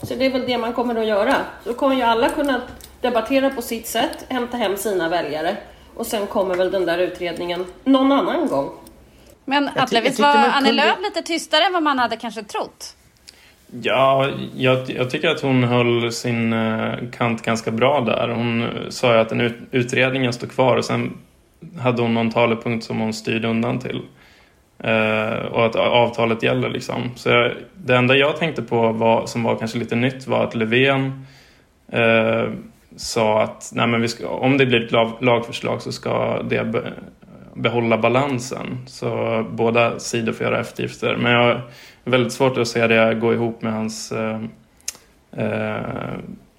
Så 0.03 0.15
det 0.15 0.27
är 0.27 0.31
väl 0.31 0.47
det 0.47 0.59
man 0.59 0.73
kommer 0.73 0.95
att 1.01 1.07
göra. 1.07 1.35
Då 1.65 1.75
kommer 1.75 1.97
ju 1.97 2.03
alla 2.03 2.29
kunna 2.29 2.61
debattera 3.01 3.51
på 3.51 3.63
sitt 3.63 3.87
sätt, 3.87 4.25
hämta 4.29 4.57
hem 4.57 4.77
sina 4.77 5.09
väljare 5.09 5.57
och 5.97 6.07
sen 6.07 6.27
kommer 6.27 6.55
väl 6.55 6.71
den 6.71 6.87
där 6.87 6.99
utredningen 6.99 7.65
någon 7.85 8.13
annan 8.13 8.49
gång. 8.49 8.71
Men 9.45 9.69
Atle, 9.77 10.01
visst 10.01 10.21
var 10.21 10.29
Annie 10.29 10.69
kunde- 10.69 10.73
Lööf 10.85 10.97
lite 11.03 11.23
tystare 11.23 11.65
än 11.65 11.73
vad 11.73 11.83
man 11.83 11.99
hade 11.99 12.17
kanske 12.17 12.43
trott? 12.43 12.97
Ja, 13.83 14.29
jag, 14.57 14.91
jag 14.91 15.11
tycker 15.11 15.29
att 15.29 15.41
hon 15.41 15.65
höll 15.65 16.13
sin 16.13 16.53
eh, 16.53 16.93
kant 17.13 17.43
ganska 17.43 17.71
bra 17.71 18.01
där. 18.01 18.29
Hon 18.29 18.71
sa 18.91 19.15
ju 19.15 19.21
att 19.21 19.29
den 19.29 19.41
ut, 19.41 19.57
utredningen 19.71 20.33
står 20.33 20.47
kvar 20.47 20.77
och 20.77 20.85
sen 20.85 21.19
hade 21.79 22.03
hon 22.03 22.15
någon 22.15 22.31
talepunkt 22.31 22.85
som 22.85 23.01
hon 23.01 23.13
styrde 23.13 23.49
undan 23.49 23.79
till. 23.79 24.03
Eh, 24.79 25.45
och 25.53 25.67
att 25.67 25.77
avtalet 25.77 26.43
gäller 26.43 26.71
liksom. 26.71 27.11
Så 27.17 27.29
jag, 27.29 27.53
det 27.75 27.97
enda 27.97 28.17
jag 28.17 28.37
tänkte 28.37 28.63
på 28.63 28.93
var, 28.93 29.27
som 29.27 29.43
var 29.43 29.57
kanske 29.57 29.79
lite 29.79 29.97
nytt 29.97 30.27
var 30.27 30.45
att 30.45 30.55
Löfven 30.55 31.27
eh, 31.89 32.45
sa 32.97 33.43
att 33.43 33.71
nej, 33.75 33.87
men 33.87 34.01
vi 34.01 34.09
ska, 34.09 34.29
om 34.29 34.59
det 34.59 34.67
blir 34.67 34.85
ett 34.85 34.93
lag, 34.93 35.13
lagförslag 35.21 35.83
så 35.83 35.93
ska 35.93 36.43
det 36.43 36.65
be, 36.65 36.93
behålla 37.55 37.99
balansen. 37.99 38.79
Så 38.87 39.43
båda 39.51 39.99
sidor 39.99 40.33
får 40.33 40.47
göra 40.47 40.61
eftergifter. 40.61 41.17
Men 41.17 41.33
jag 41.33 41.43
har 41.43 41.63
väldigt 42.05 42.33
svårt 42.33 42.59
att 42.59 42.69
se 42.69 42.87
det 42.87 43.15
gå 43.15 43.33
ihop 43.33 43.63
med 43.63 43.73
hans 43.73 44.13
eh, 44.13 44.41
eh, 45.37 46.15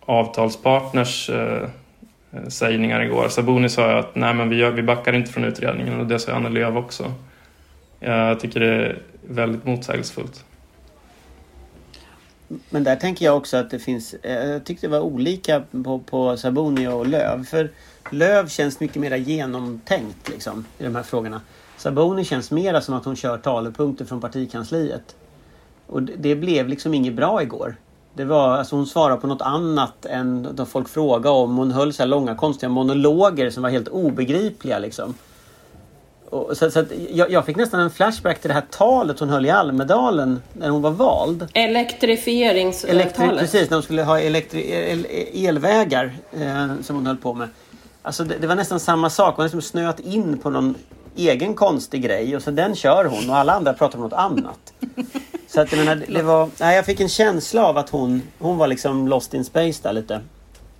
avtalspartners 0.06 1.30
eh, 1.30 1.68
Eh, 2.36 2.48
sägningar 2.48 3.01
igår. 3.01 3.30
Sabuni 3.30 3.70
sa 3.70 3.92
ju 3.92 3.98
att 3.98 4.15
nej, 4.15 4.34
men 4.34 4.50
vi, 4.50 4.56
gör, 4.56 4.72
vi 4.72 4.84
backar 4.84 5.13
inte 5.13 5.32
från 5.32 5.44
utredningen 5.44 6.00
och 6.00 6.08
det 6.08 6.20
sa 6.20 6.32
Annie 6.32 6.50
Lööf 6.50 6.75
också. 6.75 7.13
Jag 8.00 8.39
tycker 8.39 8.60
det 8.60 8.68
är 8.68 9.01
väldigt 9.27 9.65
motsägelsefullt. 9.65 10.44
Men 12.70 12.84
där 12.84 12.96
tänker 12.96 13.25
jag 13.25 13.38
också 13.38 13.58
att 13.58 13.70
det 13.70 13.80
finns... 13.80 14.13
Eh, 14.13 14.50
jag 14.50 14.65
tyckte 14.65 14.88
det 14.88 14.92
var 14.92 15.00
olika 15.00 15.63
på, 15.84 16.00
på 16.00 16.38
Sabuni 16.38 16.88
och 16.88 17.08
Löv. 17.08 17.44
För 17.44 17.72
Löv 18.10 18.48
känns 18.48 18.80
mycket 18.80 19.01
mer 19.01 19.15
genomtänkt 19.15 20.30
liksom, 20.30 20.65
i 20.77 20.84
de 20.84 20.96
här 20.96 21.04
frågorna. 21.04 21.42
Sabuni 21.77 22.24
känns 22.24 22.51
mera 22.51 22.82
som 22.82 22.96
att 22.96 23.06
hon 23.06 23.15
kör 23.15 23.38
talepunkter 23.38 24.06
från 24.06 24.22
partikansliet. 24.22 25.15
Och 25.88 26.04
det, 26.04 26.13
det 26.15 26.36
blev 26.36 26.68
liksom 26.68 26.94
inget 26.94 27.13
bra 27.13 27.42
igår. 27.42 27.75
Det 28.17 28.25
var, 28.25 28.57
alltså 28.57 28.75
hon 28.75 28.88
svarade 28.88 29.22
på 29.22 29.27
något 29.27 29.41
annat 29.41 30.05
än 30.05 30.48
då 30.53 30.65
folk 30.65 30.89
frågade 30.89 31.29
om. 31.36 31.57
Hon 31.57 31.72
höll 31.72 31.93
så 31.93 32.01
här 32.03 32.07
långa 32.07 32.36
konstiga 32.36 32.69
monologer 32.69 33.50
som 33.50 33.63
var 33.63 33.69
helt 33.69 33.88
obegripliga 33.88 34.79
liksom. 34.79 35.13
Och, 36.29 36.57
så 36.57 36.72
så 36.72 36.84
jag, 37.12 37.31
jag 37.31 37.45
fick 37.45 37.57
nästan 37.57 37.79
en 37.79 37.89
flashback 37.91 38.41
till 38.41 38.48
det 38.48 38.53
här 38.53 38.63
talet 38.69 39.19
hon 39.19 39.29
höll 39.29 39.45
i 39.45 39.50
Almedalen 39.50 40.41
när 40.53 40.69
hon 40.69 40.81
var 40.81 40.91
vald. 40.91 41.48
Elektrifieringsavtalet. 41.53 43.15
Elektri- 43.17 43.39
precis, 43.39 43.69
när 43.69 43.77
de 43.77 43.84
skulle 43.84 44.03
ha 44.03 44.19
elektri- 44.19 44.72
el- 44.72 45.07
elvägar 45.48 46.13
eh, 46.34 46.67
som 46.81 46.95
hon 46.95 47.07
höll 47.07 47.17
på 47.17 47.34
med. 47.34 47.48
Alltså 48.01 48.24
det, 48.24 48.36
det 48.41 48.48
var 48.48 48.55
nästan 48.55 48.79
samma 48.79 49.10
sak. 49.10 49.36
Hon 49.36 49.45
liksom 49.45 49.62
snöat 49.62 50.00
in 50.00 50.38
på 50.38 50.50
någon 50.50 50.75
egen 51.15 51.53
konstig 51.53 52.03
grej 52.03 52.36
och 52.36 52.41
så 52.41 52.51
den 52.51 52.75
kör 52.75 53.05
hon 53.05 53.29
och 53.29 53.36
alla 53.38 53.53
andra 53.53 53.74
pratar 53.74 53.98
om 53.98 54.03
något 54.03 54.13
annat. 54.13 54.74
Så 55.48 55.62
att 55.62 55.72
jag 55.72 55.86
menar, 55.86 56.06
det- 56.08 56.22
var... 56.22 56.50
Nej, 56.60 56.75
jag 56.75 56.86
fick 56.86 57.00
en 57.00 57.10
känsla 57.10 57.66
av 57.66 57.78
att 57.78 57.90
hon, 57.90 58.22
hon 58.40 58.58
var 58.58 58.68
liksom 58.68 59.08
lost 59.08 59.34
in 59.34 59.46
space 59.46 59.84
där 59.84 59.94
lite. 59.94 60.22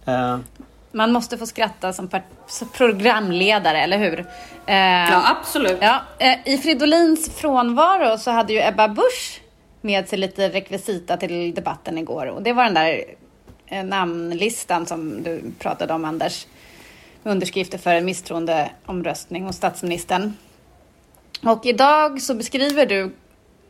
Eh, 0.06 0.38
Man 0.92 1.12
måste 1.12 1.38
få 1.38 1.46
skratta 1.46 1.94
som 1.94 2.08
part- 2.08 2.24
som 2.48 2.68
programledare, 2.70 3.82
eller 3.82 3.98
hur? 3.98 4.20
Eh, 4.66 4.76
Ja, 4.76 5.38
absolut. 5.40 5.78
Ja, 5.82 6.02
eh, 6.20 6.38
I 6.46 6.58
Fridolins 6.58 7.30
frånvaro 7.36 8.18
så 8.18 8.32
hade 8.32 8.54
ju 8.54 8.60
Ebba 8.62 8.88
Busch 8.88 9.42
med 9.82 10.10
sig 10.10 10.20
lite 10.20 10.50
rekvisita 10.50 11.18
till 11.18 11.54
debatten 11.54 11.98
igår. 11.98 12.26
Och 12.26 12.42
det 12.42 12.54
var 12.54 12.64
den 12.64 12.74
där 12.74 13.04
namnlistan 13.84 14.86
som 14.86 15.24
du 15.24 15.42
pratade 15.60 15.94
om, 15.94 16.06
Anders. 16.06 16.48
Underskrifter 17.24 17.78
för 17.78 17.94
en 17.94 18.06
misstroendeomröstning 18.06 19.44
hos 19.46 19.56
statsministern. 19.56 20.34
Och 21.44 21.66
idag 21.66 22.22
så 22.22 22.34
beskriver 22.34 22.86
du 22.86 23.12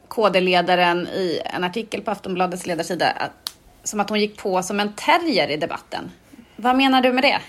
KD-ledaren 0.08 1.08
i 1.08 1.42
en 1.46 1.64
artikel 1.64 2.02
på 2.02 2.12
Aftonbladets 2.12 2.66
ledarsida 2.66 3.10
att, 3.12 3.54
som 3.84 4.00
att 4.00 4.10
hon 4.10 4.20
gick 4.20 4.38
på 4.38 4.64
som 4.64 4.80
en 4.80 4.94
terrier 4.94 5.52
i 5.52 5.58
debatten. 5.58 6.12
Vad 6.56 6.76
menar 6.76 7.02
du 7.02 7.14
med 7.14 7.24
det? 7.24 7.40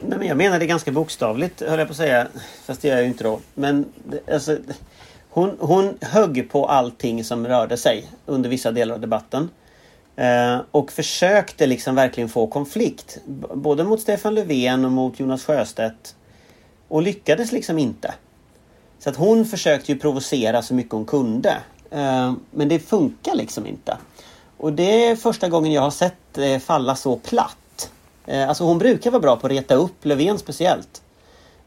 Nej, 0.00 0.18
men 0.18 0.28
jag 0.28 0.36
menar 0.36 0.58
det 0.58 0.66
ganska 0.66 0.92
bokstavligt 0.92 1.60
höll 1.60 1.78
jag 1.78 1.88
på 1.88 1.92
att 1.92 1.96
säga. 1.96 2.26
Fast 2.64 2.82
det 2.82 2.88
gör 2.88 2.94
jag 2.94 3.02
ju 3.02 3.08
inte 3.08 3.24
då. 3.24 3.40
Men 3.54 3.92
alltså, 4.32 4.58
hon, 5.30 5.56
hon 5.60 5.98
högg 6.00 6.50
på 6.50 6.66
allting 6.66 7.24
som 7.24 7.46
rörde 7.46 7.76
sig 7.76 8.06
under 8.26 8.50
vissa 8.50 8.70
delar 8.72 8.94
av 8.94 9.00
debatten. 9.00 9.50
Eh, 10.16 10.60
och 10.70 10.92
försökte 10.92 11.66
liksom 11.66 11.94
verkligen 11.94 12.28
få 12.28 12.46
konflikt. 12.46 13.18
B- 13.26 13.46
både 13.54 13.84
mot 13.84 14.00
Stefan 14.00 14.34
Löfven 14.34 14.84
och 14.84 14.92
mot 14.92 15.20
Jonas 15.20 15.44
Sjöstedt. 15.44 16.16
Och 16.88 17.02
lyckades 17.02 17.52
liksom 17.52 17.78
inte. 17.78 18.14
Så 19.00 19.10
att 19.10 19.16
hon 19.16 19.44
försökte 19.44 19.92
ju 19.92 19.98
provocera 19.98 20.62
så 20.62 20.74
mycket 20.74 20.92
hon 20.92 21.04
kunde. 21.04 21.58
Eh, 21.90 22.32
men 22.50 22.68
det 22.68 22.78
funkar 22.78 23.34
liksom 23.34 23.66
inte. 23.66 23.98
Och 24.56 24.72
det 24.72 25.06
är 25.06 25.16
första 25.16 25.48
gången 25.48 25.72
jag 25.72 25.82
har 25.82 25.90
sett 25.90 26.16
det 26.32 26.60
falla 26.60 26.96
så 26.96 27.16
platt. 27.16 27.90
Eh, 28.26 28.48
alltså 28.48 28.64
hon 28.64 28.78
brukar 28.78 29.10
vara 29.10 29.20
bra 29.20 29.36
på 29.36 29.46
att 29.46 29.52
reta 29.52 29.74
upp 29.74 30.04
Löfven 30.04 30.38
speciellt. 30.38 31.02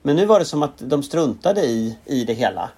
Men 0.02 0.16
nu 0.16 0.25
var 0.25 0.40
det 0.40 0.46
som 0.46 0.63
att 0.63 0.78
de 0.78 1.04
struntade 1.04 1.62
i, 1.62 1.98
i 2.06 2.24
det 2.24 2.34
hela. 2.34 2.70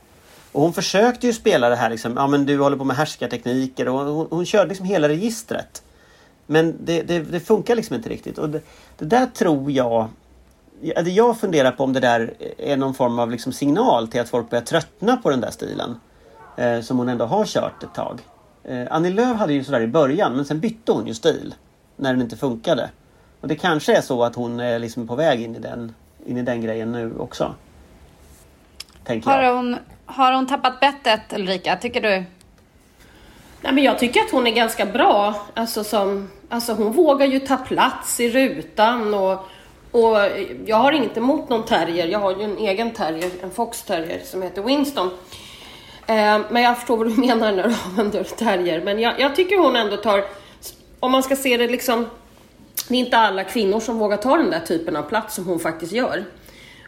Och 0.51 0.61
hon 0.61 0.73
försökte 0.73 1.27
ju 1.27 1.33
spela 1.33 1.69
det 1.69 1.75
här 1.75 1.89
liksom, 1.89 2.13
ja 2.15 2.27
men 2.27 2.45
du 2.45 2.59
håller 2.59 2.77
på 2.77 2.83
med 2.83 2.95
härskartekniker 2.95 3.87
och 3.87 3.99
hon, 3.99 4.27
hon 4.29 4.45
körde 4.45 4.69
liksom 4.69 4.85
hela 4.85 5.09
registret. 5.09 5.83
Men 6.45 6.75
det, 6.85 7.01
det, 7.01 7.19
det 7.19 7.39
funkar 7.39 7.75
liksom 7.75 7.95
inte 7.95 8.09
riktigt. 8.09 8.37
Och 8.37 8.49
det, 8.49 8.61
det 8.97 9.05
där 9.05 9.25
tror 9.25 9.71
jag 9.71 10.07
det 10.93 11.11
Jag 11.11 11.39
funderar 11.39 11.71
på 11.71 11.83
om 11.83 11.93
det 11.93 11.99
där 11.99 12.33
är 12.57 12.77
någon 12.77 12.93
form 12.93 13.19
av 13.19 13.31
liksom 13.31 13.53
signal 13.53 14.07
till 14.07 14.21
att 14.21 14.29
folk 14.29 14.49
börjar 14.49 14.63
tröttna 14.63 15.17
på 15.17 15.29
den 15.29 15.41
där 15.41 15.51
stilen. 15.51 15.99
Eh, 16.57 16.81
som 16.81 16.97
hon 16.97 17.09
ändå 17.09 17.25
har 17.25 17.45
kört 17.45 17.83
ett 17.83 17.93
tag. 17.93 18.21
Eh, 18.63 18.87
Annie 18.89 19.09
Lööf 19.09 19.37
hade 19.37 19.53
ju 19.53 19.63
sådär 19.63 19.81
i 19.81 19.87
början 19.87 20.35
men 20.35 20.45
sen 20.45 20.59
bytte 20.59 20.91
hon 20.91 21.07
ju 21.07 21.13
stil. 21.13 21.55
När 21.95 22.13
den 22.13 22.21
inte 22.21 22.37
funkade. 22.37 22.89
Och 23.41 23.47
det 23.47 23.55
kanske 23.55 23.97
är 23.97 24.01
så 24.01 24.23
att 24.23 24.35
hon 24.35 24.59
är 24.59 24.79
liksom 24.79 25.07
på 25.07 25.15
väg 25.15 25.41
in 25.41 25.55
i 25.55 25.59
den, 25.59 25.93
in 26.25 26.37
i 26.37 26.41
den 26.41 26.61
grejen 26.61 26.91
nu 26.91 27.13
också. 27.17 27.53
Tänker 29.03 29.31
Har 29.31 29.41
jag. 29.41 29.55
hon, 29.55 29.77
har 30.05 30.33
hon 30.33 30.47
tappat 30.47 30.79
bettet, 30.79 31.21
Ulrika? 31.35 31.75
Tycker 31.75 32.01
du? 32.01 32.23
Nej, 33.61 33.73
men 33.73 33.83
jag 33.83 33.99
tycker 33.99 34.19
att 34.19 34.31
hon 34.31 34.47
är 34.47 34.51
ganska 34.51 34.85
bra. 34.85 35.35
Alltså, 35.53 35.83
som, 35.83 36.29
alltså 36.49 36.73
hon 36.73 36.91
vågar 36.91 37.25
ju 37.25 37.39
ta 37.39 37.57
plats 37.57 38.19
i 38.19 38.29
rutan 38.29 39.13
och, 39.13 39.47
och 39.95 40.17
jag 40.65 40.75
har 40.75 40.91
inget 40.91 41.17
emot 41.17 41.49
någon 41.49 41.65
terrier. 41.65 42.07
Jag 42.07 42.19
har 42.19 42.35
ju 42.37 42.43
en 42.43 42.57
egen 42.57 42.91
terrier, 42.91 43.31
en 43.43 43.51
fox 43.51 43.83
terrier 43.83 44.21
som 44.23 44.41
heter 44.41 44.61
Winston. 44.61 45.07
Eh, 46.07 46.39
men 46.49 46.63
jag 46.63 46.77
förstår 46.77 46.97
vad 46.97 47.07
du 47.07 47.15
menar 47.21 47.51
när 47.51 47.63
du 47.63 47.75
använder 47.85 48.23
terrier. 48.23 48.81
Men 48.81 48.99
jag, 48.99 49.19
jag 49.19 49.35
tycker 49.35 49.57
hon 49.57 49.75
ändå 49.75 49.97
tar, 49.97 50.25
om 50.99 51.11
man 51.11 51.23
ska 51.23 51.35
se 51.35 51.57
det 51.57 51.67
liksom, 51.67 52.05
det 52.87 52.95
är 52.95 52.99
inte 52.99 53.17
alla 53.17 53.43
kvinnor 53.43 53.79
som 53.79 53.97
vågar 53.97 54.17
ta 54.17 54.37
den 54.37 54.49
där 54.49 54.59
typen 54.59 54.95
av 54.95 55.03
plats 55.03 55.35
som 55.35 55.45
hon 55.45 55.59
faktiskt 55.59 55.91
gör. 55.91 56.25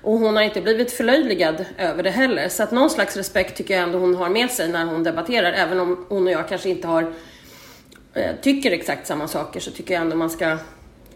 Och 0.04 0.14
hon 0.14 0.36
har 0.36 0.44
inte 0.44 0.62
blivit 0.62 0.92
förlöjligad 0.92 1.66
över 1.78 2.04
det 2.04 2.12
heller. 2.12 2.50
Så 2.50 2.64
att 2.64 2.72
någon 2.72 2.90
slags 2.90 3.18
respekt 3.18 3.58
tycker 3.58 3.74
jag 3.74 3.84
ändå 3.84 4.00
hon 4.00 4.16
har 4.16 4.30
med 4.30 4.52
sig 4.52 4.70
när 4.70 4.86
hon 4.86 5.04
debatterar. 5.04 5.54
Även 5.54 5.80
om 5.80 6.06
hon 6.10 6.28
och 6.28 6.34
jag 6.34 6.50
kanske 6.50 6.70
inte 6.70 6.88
har, 6.88 7.14
eh, 8.14 8.36
tycker 8.42 8.72
exakt 8.72 9.08
samma 9.08 9.28
saker 9.28 9.60
så 9.60 9.72
tycker 9.72 9.94
jag 9.94 10.02
ändå 10.02 10.16
man 10.16 10.30
ska... 10.30 10.58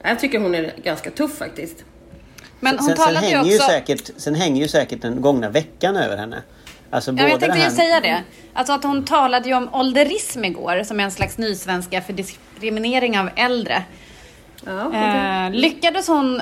Jag 0.04 0.20
tycker 0.20 0.40
hon 0.40 0.56
är 0.56 0.74
ganska 0.84 1.12
tuff 1.12 1.38
faktiskt. 1.38 1.84
Men 2.60 2.78
hon 2.80 2.88
sen, 2.88 2.98
sen, 2.98 3.06
talade 3.06 3.26
ju 3.28 3.36
hänger 3.36 3.40
också... 3.42 3.52
ju 3.52 3.58
säkert, 3.60 4.10
sen 4.18 4.36
hänger 4.36 4.62
ju 4.62 4.68
säkert 4.68 5.02
den 5.02 5.22
gångna 5.22 5.50
veckan 5.50 5.96
över 5.96 6.18
henne. 6.18 6.42
Alltså 6.90 7.12
Ja, 7.12 7.16
både 7.16 7.30
jag 7.30 7.40
tänkte 7.40 7.58
det 7.58 7.64
ju 7.64 7.70
här... 7.70 7.76
säga 7.76 8.00
det. 8.00 8.24
Alltså 8.54 8.74
att 8.74 8.84
hon 8.84 9.06
talade 9.06 9.50
ju 9.50 9.56
om 9.56 9.70
ålderism 9.74 10.46
igår 10.46 10.84
som 10.84 11.00
är 11.00 11.04
en 11.04 11.12
slags 11.12 11.38
nysvenska 11.38 12.02
för 12.02 12.14
diskriminering 12.14 13.20
av 13.20 13.30
äldre. 13.36 13.84
Ja, 14.66 14.72
det- 14.92 14.98
Eh, 14.98 15.52
lyckades 15.62 16.08
hon 16.08 16.42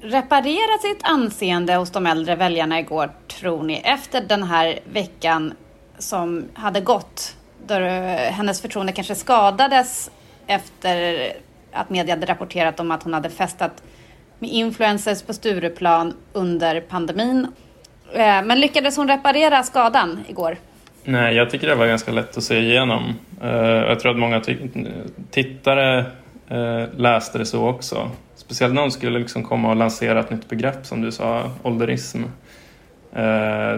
reparera 0.00 0.78
sitt 0.82 1.00
anseende 1.02 1.74
hos 1.74 1.90
de 1.90 2.06
äldre 2.06 2.36
väljarna 2.36 2.78
igår, 2.80 3.10
tror 3.40 3.62
ni? 3.62 3.74
Efter 3.84 4.20
den 4.20 4.42
här 4.42 4.80
veckan 4.92 5.54
som 5.98 6.44
hade 6.54 6.80
gått, 6.80 7.36
då 7.66 7.74
hennes 8.30 8.60
förtroende 8.60 8.92
kanske 8.92 9.14
skadades 9.14 10.10
efter 10.46 11.32
att 11.74 11.90
media 11.90 12.14
hade 12.14 12.26
rapporterat 12.26 12.80
om 12.80 12.90
att 12.90 13.02
hon 13.02 13.14
hade 13.14 13.30
festat 13.30 13.82
med 14.38 14.50
influencers 14.50 15.22
på 15.22 15.32
Stureplan 15.32 16.14
under 16.32 16.80
pandemin. 16.80 17.46
Eh, 18.12 18.44
men 18.44 18.60
lyckades 18.60 18.96
hon 18.96 19.08
reparera 19.08 19.62
skadan 19.62 20.20
igår? 20.28 20.56
Nej, 21.04 21.34
jag 21.34 21.50
tycker 21.50 21.68
det 21.68 21.74
var 21.74 21.86
ganska 21.86 22.12
lätt 22.12 22.36
att 22.36 22.44
se 22.44 22.58
igenom. 22.58 23.14
Eh, 23.42 23.50
jag 23.58 24.00
tror 24.00 24.12
att 24.12 24.18
många 24.18 24.42
tittare 25.30 25.98
eh, 26.48 26.84
läste 26.96 27.38
det 27.38 27.46
så 27.46 27.68
också. 27.68 28.10
Speciellt 28.36 28.74
när 28.74 28.82
hon 28.82 28.90
skulle 28.90 29.18
liksom 29.18 29.42
komma 29.42 29.70
och 29.70 29.76
lansera 29.76 30.20
ett 30.20 30.30
nytt 30.30 30.48
begrepp 30.48 30.86
som 30.86 31.02
du 31.02 31.12
sa, 31.12 31.50
ålderism. 31.62 32.22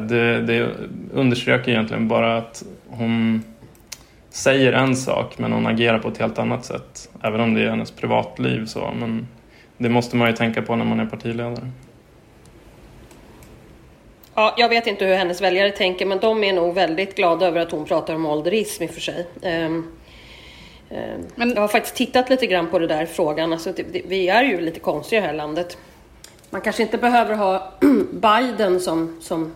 Det, 0.09 0.41
det 0.41 0.69
underströk 1.13 1.69
egentligen 1.69 2.09
bara 2.09 2.37
att 2.37 2.63
hon 2.89 3.43
säger 4.37 4.73
en 4.73 4.97
sak 4.97 5.39
men 5.39 5.53
hon 5.53 5.67
agerar 5.67 5.99
på 5.99 6.09
ett 6.09 6.19
helt 6.19 6.39
annat 6.39 6.65
sätt. 6.65 7.09
Även 7.23 7.41
om 7.41 7.55
det 7.55 7.63
är 7.63 7.71
hennes 7.71 7.91
privatliv 7.91 8.67
så. 8.67 8.93
Men 8.97 9.29
det 9.79 9.89
måste 9.89 10.17
man 10.17 10.29
ju 10.29 10.37
tänka 10.37 10.63
på 10.63 10.77
när 10.77 10.85
man 10.85 11.01
är 11.01 11.07
partiledare. 11.07 11.71
Ja, 14.35 14.55
jag 14.57 14.69
vet 14.69 14.87
inte 14.87 15.05
hur 15.05 15.15
hennes 15.15 15.41
väljare 15.41 15.71
tänker 15.71 16.07
men 16.07 16.19
de 16.19 16.45
är 16.45 16.53
nog 16.53 16.75
väldigt 16.75 17.17
glada 17.17 17.47
över 17.47 17.61
att 17.61 17.71
hon 17.71 17.85
pratar 17.85 18.15
om 18.15 18.27
ålderism 18.27 18.83
i 18.83 18.87
och 18.87 18.91
för 18.91 19.01
sig. 19.01 19.27
Um, 19.43 19.53
um, 19.73 19.87
men... 21.35 21.51
Jag 21.51 21.61
har 21.61 21.69
faktiskt 21.69 21.97
tittat 21.97 22.31
lite 22.31 22.47
grann 22.47 22.67
på 22.67 22.79
det 22.79 22.87
där 22.87 23.07
frågan. 23.07 23.53
Alltså, 23.53 23.73
det, 23.73 23.83
det, 23.83 24.03
vi 24.07 24.29
är 24.29 24.43
ju 24.43 24.61
lite 24.61 24.81
konstiga 24.81 25.19
i 25.19 25.23
det 25.23 25.29
här 25.29 25.37
landet. 25.37 25.79
Man 26.51 26.61
kanske 26.61 26.83
inte 26.83 26.99
behöver 26.99 27.35
ha 27.35 27.73
Biden 28.13 28.81
som, 28.81 29.19
som 29.21 29.53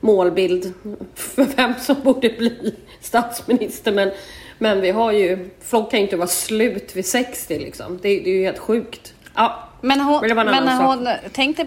målbild 0.00 0.72
för 1.14 1.44
vem 1.44 1.74
som 1.80 1.96
borde 2.02 2.28
bli 2.28 2.74
statsminister. 3.00 3.92
Men, 3.92 4.10
men 4.58 4.80
vi 4.80 4.90
har 4.90 5.12
ju, 5.12 5.50
folk 5.60 5.90
kan 5.90 6.00
ju 6.00 6.04
inte 6.04 6.16
vara 6.16 6.28
slut 6.28 6.96
vid 6.96 7.06
60 7.06 7.58
liksom. 7.58 7.98
Det, 8.02 8.08
det 8.08 8.30
är 8.30 8.34
ju 8.34 8.44
helt 8.44 8.58
sjukt. 8.58 9.14
Ja, 9.34 9.68
men 9.80 10.00
hon, 10.00 10.28
men 10.28 10.68
hon 10.68 11.08
tänkte 11.32 11.66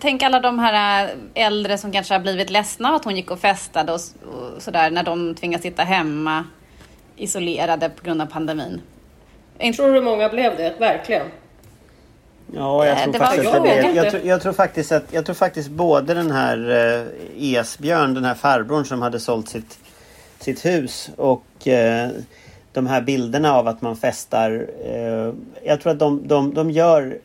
Tänk 0.00 0.22
alla 0.22 0.40
de 0.40 0.58
här 0.58 1.04
äh, 1.04 1.10
äldre 1.34 1.78
som 1.78 1.92
kanske 1.92 2.14
har 2.14 2.20
blivit 2.20 2.50
ledsna 2.50 2.88
av 2.88 2.94
att 2.94 3.04
hon 3.04 3.16
gick 3.16 3.30
och 3.30 3.38
festade 3.38 3.92
och, 3.92 4.00
och 4.54 4.62
sådär 4.62 4.90
när 4.90 5.02
de 5.02 5.34
tvingas 5.34 5.62
sitta 5.62 5.82
hemma 5.82 6.44
isolerade 7.16 7.88
på 7.88 8.04
grund 8.04 8.22
av 8.22 8.26
pandemin. 8.26 8.80
Tror 9.76 9.92
du 9.92 10.00
många 10.00 10.28
blev 10.28 10.56
det? 10.56 10.74
Verkligen. 10.78 11.26
Ja, 12.56 12.86
jag 12.86 12.98
tror, 13.02 13.12
det 13.12 13.18
faktiskt 13.18 13.54
att. 13.54 13.94
Jag, 13.94 14.10
tror, 14.10 14.22
jag, 14.24 14.42
tror 14.42 14.52
faktiskt 14.52 14.92
att 14.92 15.04
jag 15.10 15.26
tror 15.26 15.34
faktiskt 15.34 15.68
både 15.68 16.14
den 16.14 16.30
här 16.30 16.70
eh, 16.70 17.54
Esbjörn, 17.54 18.14
den 18.14 18.24
här 18.24 18.34
farbrorn 18.34 18.84
som 18.84 19.02
hade 19.02 19.20
sålt 19.20 19.48
sitt, 19.48 19.78
sitt 20.38 20.64
hus 20.64 21.10
och 21.16 21.68
eh, 21.68 22.10
de 22.72 22.86
här 22.86 23.00
bilderna 23.00 23.54
av 23.54 23.68
att 23.68 23.82
man 23.82 23.96
festar. 23.96 24.66
Eh, 24.84 25.32
jag 25.64 25.80
tror 25.80 25.92
att 25.92 25.98
de, 25.98 26.28
de, 26.28 26.54
de, 26.54 26.70
gör, 26.70 27.18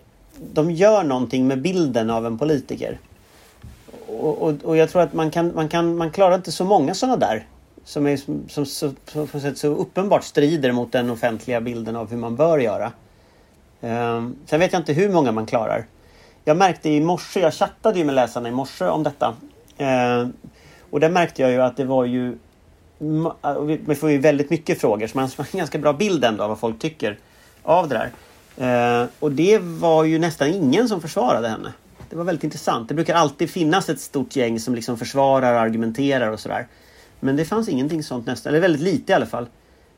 de 0.53 0.71
gör 0.71 1.03
någonting 1.03 1.47
med 1.47 1.61
bilden 1.61 2.09
av 2.09 2.25
en 2.25 2.37
politiker. 2.37 2.99
Och, 4.07 4.41
och, 4.41 4.53
och 4.63 4.77
jag 4.77 4.89
tror 4.89 5.01
att 5.01 5.13
man 5.13 5.31
kan, 5.31 5.51
man 5.55 5.69
kan, 5.69 5.97
man 5.97 6.11
klarar 6.11 6.35
inte 6.35 6.51
så 6.51 6.65
många 6.65 6.93
sådana 6.93 7.17
där. 7.17 7.45
Som, 7.85 8.07
är, 8.07 8.17
som, 8.17 8.43
som, 8.47 8.65
som, 8.65 9.27
som 9.27 9.55
så 9.55 9.67
uppenbart 9.67 10.23
strider 10.23 10.71
mot 10.71 10.91
den 10.91 11.09
offentliga 11.09 11.61
bilden 11.61 11.95
av 11.95 12.09
hur 12.09 12.17
man 12.17 12.35
bör 12.35 12.57
göra. 12.57 12.91
Ehm, 13.81 14.35
sen 14.45 14.59
vet 14.59 14.73
jag 14.73 14.79
inte 14.79 14.93
hur 14.93 15.09
många 15.09 15.31
man 15.31 15.45
klarar. 15.45 15.85
Jag 16.45 16.57
märkte 16.57 16.89
i 16.89 17.01
morse, 17.01 17.39
jag 17.39 17.53
chattade 17.53 17.99
ju 17.99 18.05
med 18.05 18.15
läsarna 18.15 18.49
i 18.49 18.51
morse 18.51 18.85
om 18.85 19.03
detta. 19.03 19.35
Ehm, 19.77 20.33
och 20.89 20.99
där 20.99 21.09
märkte 21.09 21.41
jag 21.41 21.51
ju 21.51 21.61
att 21.61 21.77
det 21.77 21.85
var 21.85 22.05
ju... 22.05 22.37
Vi 23.85 23.95
får 23.95 24.11
ju 24.11 24.17
väldigt 24.17 24.49
mycket 24.49 24.81
frågor 24.81 25.07
så 25.07 25.17
man 25.17 25.29
har 25.37 25.47
en 25.51 25.57
ganska 25.57 25.77
bra 25.77 25.93
bild 25.93 26.25
ändå 26.25 26.43
av 26.43 26.49
vad 26.49 26.59
folk 26.59 26.79
tycker 26.79 27.17
av 27.63 27.89
det 27.89 27.95
där. 27.95 28.11
Uh, 28.59 29.07
och 29.19 29.31
det 29.31 29.57
var 29.61 30.03
ju 30.03 30.19
nästan 30.19 30.47
ingen 30.47 30.87
som 30.87 31.01
försvarade 31.01 31.47
henne. 31.47 31.73
Det 32.09 32.15
var 32.15 32.23
väldigt 32.23 32.43
intressant. 32.43 32.87
Det 32.87 32.93
brukar 32.93 33.15
alltid 33.15 33.49
finnas 33.49 33.89
ett 33.89 33.99
stort 33.99 34.35
gäng 34.35 34.59
som 34.59 34.75
liksom 34.75 34.97
försvarar 34.97 35.53
och 35.53 35.59
argumenterar 35.59 36.31
och 36.31 36.39
sådär. 36.39 36.67
Men 37.19 37.35
det 37.35 37.45
fanns 37.45 37.69
ingenting 37.69 38.03
sånt 38.03 38.25
nästan, 38.25 38.49
eller 38.49 38.61
väldigt 38.61 38.81
lite 38.81 39.11
i 39.11 39.15
alla 39.15 39.25
fall. 39.25 39.47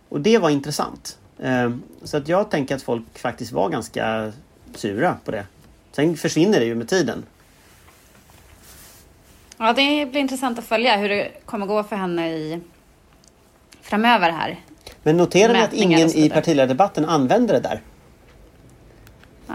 Och 0.09 0.21
det 0.21 0.37
var 0.37 0.49
intressant. 0.49 1.17
Ehm, 1.41 1.83
så 2.03 2.17
att 2.17 2.27
jag 2.27 2.51
tänker 2.51 2.75
att 2.75 2.81
folk 2.81 3.19
faktiskt 3.19 3.51
var 3.51 3.69
ganska 3.69 4.31
sura 4.75 5.17
på 5.25 5.31
det. 5.31 5.45
Sen 5.91 6.17
försvinner 6.17 6.59
det 6.59 6.65
ju 6.65 6.75
med 6.75 6.87
tiden. 6.87 7.25
Ja, 9.57 9.73
det 9.73 10.05
blir 10.05 10.21
intressant 10.21 10.59
att 10.59 10.65
följa 10.65 10.97
hur 10.97 11.09
det 11.09 11.31
kommer 11.45 11.65
gå 11.65 11.83
för 11.83 11.95
henne 11.95 12.31
i 12.31 12.59
framöver 13.81 14.31
här. 14.31 14.59
Men 15.03 15.17
noterar 15.17 15.53
ni 15.53 15.59
att 15.59 15.73
ingen 15.73 16.09
i 16.09 16.29
partiledardebatten 16.29 17.05
använder 17.05 17.53
det 17.53 17.59
där? 17.59 17.81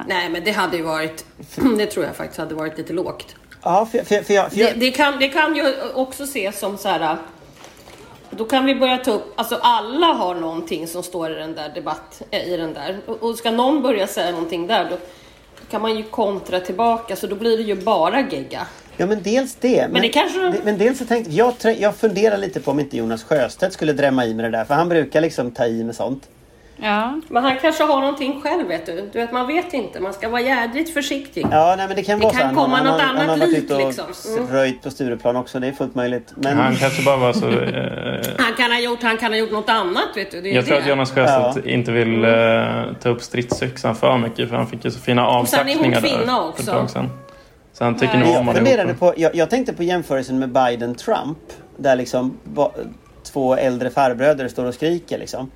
Nej, 0.07 0.29
men 0.29 0.44
det 0.44 0.51
hade 0.51 0.77
ju 0.77 0.83
varit... 0.83 1.25
Det 1.79 1.87
tror 1.87 2.05
jag 2.05 2.16
faktiskt 2.16 2.38
hade 2.38 2.55
varit 2.55 2.79
lite 2.79 2.92
lågt. 2.92 3.37
Ja, 3.62 3.87
för, 3.87 3.99
för, 3.99 4.22
för 4.22 4.35
jag, 4.35 4.53
för 4.53 4.61
jag... 4.61 4.75
Det, 4.75 4.81
det, 4.81 4.90
kan, 4.90 5.18
det 5.18 5.29
kan 5.29 5.57
ju 5.57 5.75
också 5.94 6.25
ses 6.25 6.59
som 6.59 6.79
så 6.79 6.88
här 6.88 7.16
då 8.37 8.44
kan 8.44 8.64
vi 8.64 8.75
börja 8.75 8.99
ta 8.99 9.11
upp, 9.11 9.33
alltså 9.37 9.59
alla 9.62 10.07
har 10.07 10.35
någonting 10.35 10.87
som 10.87 11.03
står 11.03 11.31
i 11.31 11.35
den 11.35 11.55
där 11.55 11.68
debatt, 11.68 12.22
eh, 12.31 12.53
i 12.53 12.57
den 12.57 12.75
där. 12.75 12.99
Och 13.20 13.38
ska 13.38 13.51
någon 13.51 13.83
börja 13.83 14.07
säga 14.07 14.31
någonting 14.31 14.66
där, 14.66 14.90
då 14.90 14.96
kan 15.70 15.83
man 15.83 15.96
ju 15.96 16.03
kontra 16.03 16.61
tillbaka, 16.61 17.16
så 17.16 17.27
då 17.27 17.37
blir 17.37 17.57
det 17.57 17.62
ju 17.62 17.75
bara 17.75 18.20
gegga. 18.20 18.66
Ja 18.96 19.07
men 19.07 19.22
dels 19.22 19.55
det. 19.55 19.83
Men, 19.83 19.92
men, 19.92 20.03
det 20.03 20.09
kanske... 20.09 20.55
men 20.64 20.79
dels 20.79 20.99
så 20.99 21.05
tänkte 21.05 21.33
jag, 21.33 21.55
jag 21.79 21.96
funderar 21.96 22.38
lite 22.38 22.61
på 22.61 22.70
om 22.70 22.81
inte 22.81 22.96
Jonas 22.96 23.25
Sjöstedt 23.25 23.72
skulle 23.72 23.92
drämma 23.92 24.27
i 24.27 24.35
med 24.35 24.44
det 24.44 24.51
där, 24.51 24.64
för 24.64 24.75
han 24.75 24.88
brukar 24.88 25.20
liksom 25.20 25.51
ta 25.51 25.66
i 25.66 25.85
med 25.85 25.96
sånt. 25.96 26.29
Ja. 26.77 27.21
Men 27.29 27.45
han 27.45 27.59
kanske 27.59 27.85
har 27.85 28.01
någonting 28.01 28.41
själv 28.43 28.69
vet 28.69 28.87
du. 28.87 29.09
Du 29.12 29.19
vet 29.19 29.33
man 29.33 29.47
vet 29.47 29.75
inte. 29.75 30.01
Man 30.01 30.12
ska 30.12 30.29
vara 30.29 30.41
jädrigt 30.41 30.95
försiktig. 30.95 31.47
Ja 31.51 31.75
nej, 31.77 31.87
men 31.87 31.97
det 31.97 32.03
kan 32.03 32.19
det 32.19 32.25
vara 32.25 32.35
kan 32.35 32.51
så. 32.51 32.57
komma 32.57 32.77
han, 32.77 32.87
något 32.87 33.01
han, 33.01 33.11
annat 33.11 33.29
han 33.29 33.41
har 33.41 33.47
varit 33.47 33.71
och 33.71 33.79
liksom. 33.79 34.37
Mm. 34.39 34.53
röjt 34.53 34.83
på 34.83 34.91
Stureplan 34.91 35.37
också. 35.37 35.61
Det 35.61 35.67
är 35.67 35.73
fullt 35.73 35.95
möjligt. 35.95 36.33
Men... 36.37 36.57
Han 36.57 36.77
kanske 36.77 37.03
bara 37.03 37.17
var 37.17 37.33
så... 37.33 37.49
Eh... 37.49 38.45
han, 38.45 38.55
kan 38.57 38.71
ha 38.71 38.81
gjort, 38.81 39.03
han 39.03 39.17
kan 39.17 39.33
ha 39.33 39.39
gjort 39.39 39.53
något 39.53 39.69
annat 39.69 40.09
vet 40.15 40.31
du. 40.31 40.49
jag 40.49 40.67
tror 40.67 40.79
att 40.79 40.87
Jonas 40.87 41.12
Sjöstedt 41.12 41.67
ja. 41.67 41.71
inte 41.71 41.93
vill 41.93 42.25
mm. 42.25 42.95
ta 43.03 43.09
upp 43.09 43.23
stridsyxan 43.23 43.97
för 43.97 44.19
mycket. 44.19 44.49
För 44.49 44.57
han 44.57 44.67
fick 44.67 44.85
ju 44.85 44.91
så 44.91 45.01
fina 45.01 45.27
avsaxningar 45.27 45.91
där. 45.91 46.01
Sen 46.01 46.03
är 46.03 46.11
hon 46.11 46.19
kvinna 46.19 46.45
också. 46.45 47.09
Så 47.73 47.85
han 47.85 47.97
tycker 47.97 48.19
nog 48.19 48.37
om 48.37 48.67
jag, 48.67 48.99
på, 48.99 49.15
jag, 49.17 49.35
jag 49.35 49.51
tänkte 49.51 49.73
på 49.73 49.83
jämförelsen 49.83 50.39
med 50.39 50.49
Biden-Trump. 50.49 51.39
Där 51.77 51.97
liksom 51.97 52.39
två 53.33 53.55
äldre 53.55 53.91
farbröder 53.91 54.49
står 54.49 54.65
och 54.65 54.75
skriker 54.75 55.19
liksom. 55.19 55.51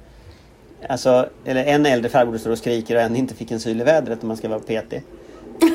Alltså, 0.89 1.29
eller 1.45 1.65
en 1.65 1.87
äldre 1.87 2.11
farbror 2.11 2.39
står 2.39 2.51
och 2.51 2.59
skriker 2.59 2.97
och 2.97 3.03
en 3.03 3.17
inte 3.17 3.35
fick 3.35 3.51
en 3.51 3.61
syl 3.61 3.81
i 3.81 3.85
vädret 3.85 4.23
om 4.23 4.29
man 4.29 4.37
ska 4.37 4.49
vara 4.49 4.61
petig. 4.61 5.03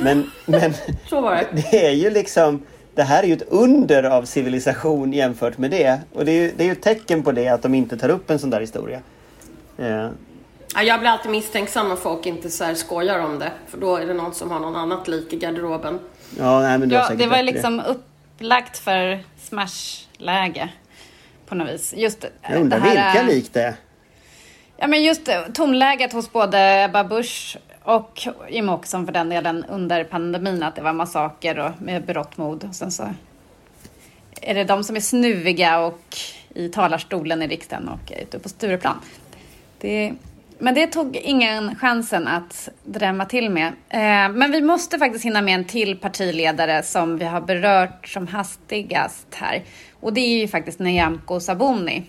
Men, 0.01 0.31
men 0.45 0.73
Så 1.09 1.21
var 1.21 1.35
det. 1.35 1.47
det 1.71 1.85
är 1.85 1.91
ju 1.91 2.09
liksom 2.09 2.61
det 2.95 3.03
här 3.03 3.23
är 3.23 3.27
ju 3.27 3.33
ett 3.33 3.47
under 3.47 4.03
av 4.03 4.25
civilisation 4.25 5.13
jämfört 5.13 5.57
med 5.57 5.71
det. 5.71 5.99
Och 6.13 6.25
det 6.25 6.31
är 6.31 6.41
ju, 6.41 6.51
det 6.57 6.63
är 6.63 6.65
ju 6.65 6.71
ett 6.71 6.81
tecken 6.81 7.23
på 7.23 7.31
det 7.31 7.47
att 7.47 7.61
de 7.61 7.75
inte 7.75 7.97
tar 7.97 8.09
upp 8.09 8.29
en 8.29 8.39
sån 8.39 8.49
där 8.49 8.61
historia. 8.61 9.01
Ja. 9.77 10.09
Ja, 10.75 10.83
jag 10.83 10.99
blir 10.99 11.09
alltid 11.09 11.31
misstänksam 11.31 11.89
när 11.89 11.95
folk 11.95 12.25
inte 12.25 12.49
så 12.49 12.63
här 12.63 12.73
skojar 12.73 13.19
om 13.19 13.39
det. 13.39 13.51
För 13.67 13.77
då 13.77 13.97
är 13.97 14.05
det 14.05 14.13
någon 14.13 14.33
som 14.33 14.51
har 14.51 14.59
någon 14.59 14.75
annat 14.75 15.07
lik 15.07 15.33
i 15.33 15.37
garderoben. 15.37 15.99
Ja, 16.37 16.61
nej, 16.61 16.77
men 16.77 16.89
ja, 16.89 17.09
det 17.17 17.27
var 17.27 17.43
liksom 17.43 17.81
upplagt 17.87 18.77
för 18.77 19.23
smashläge 19.37 20.69
på 21.45 21.55
något 21.55 21.69
vis. 21.69 21.93
Just 21.97 22.25
jag 22.41 22.61
undrar 22.61 22.79
vilka 22.79 23.33
lik 23.33 23.53
det 23.53 23.61
är. 23.61 23.75
Ja, 24.77 24.87
men 24.87 25.03
just 25.03 25.27
eh, 25.27 25.41
tonläget 25.53 26.13
hos 26.13 26.31
både 26.31 26.83
Ebba 26.83 27.03
Busch 27.03 27.57
och 27.83 28.27
Jimmie 28.49 28.75
Åkesson 28.75 29.05
för 29.05 29.13
den 29.13 29.29
delen 29.29 29.65
under 29.69 30.03
pandemin, 30.03 30.63
att 30.63 30.75
det 30.75 30.81
var 30.81 30.93
massaker 30.93 31.59
och 31.59 31.81
med 31.81 32.05
berått 32.05 32.37
mod. 32.37 32.69
Sen 32.71 32.91
så 32.91 33.13
är 34.41 34.53
det 34.53 34.63
de 34.63 34.83
som 34.83 34.95
är 34.95 34.99
snuviga 34.99 35.79
och 35.79 36.17
i 36.53 36.69
talarstolen 36.69 37.41
i 37.41 37.47
riksdagen 37.47 37.89
och 37.89 38.11
ute 38.21 38.39
på 38.39 38.49
Stureplan. 38.49 39.01
Det, 39.79 40.13
men 40.57 40.73
det 40.73 40.87
tog 40.87 41.15
ingen 41.15 41.75
chansen 41.75 42.27
att 42.27 42.69
drämma 42.83 43.25
till 43.25 43.49
med. 43.49 43.67
Eh, 43.89 44.29
men 44.29 44.51
vi 44.51 44.61
måste 44.61 44.99
faktiskt 44.99 45.25
hinna 45.25 45.41
med 45.41 45.55
en 45.55 45.65
till 45.65 45.97
partiledare 45.97 46.83
som 46.83 47.17
vi 47.17 47.25
har 47.25 47.41
berört 47.41 48.07
som 48.07 48.27
hastigast 48.27 49.27
här. 49.35 49.63
Och 49.99 50.13
det 50.13 50.21
är 50.21 50.39
ju 50.39 50.47
faktiskt 50.47 50.79
Nyamko 50.79 51.39
Sabuni 51.39 52.03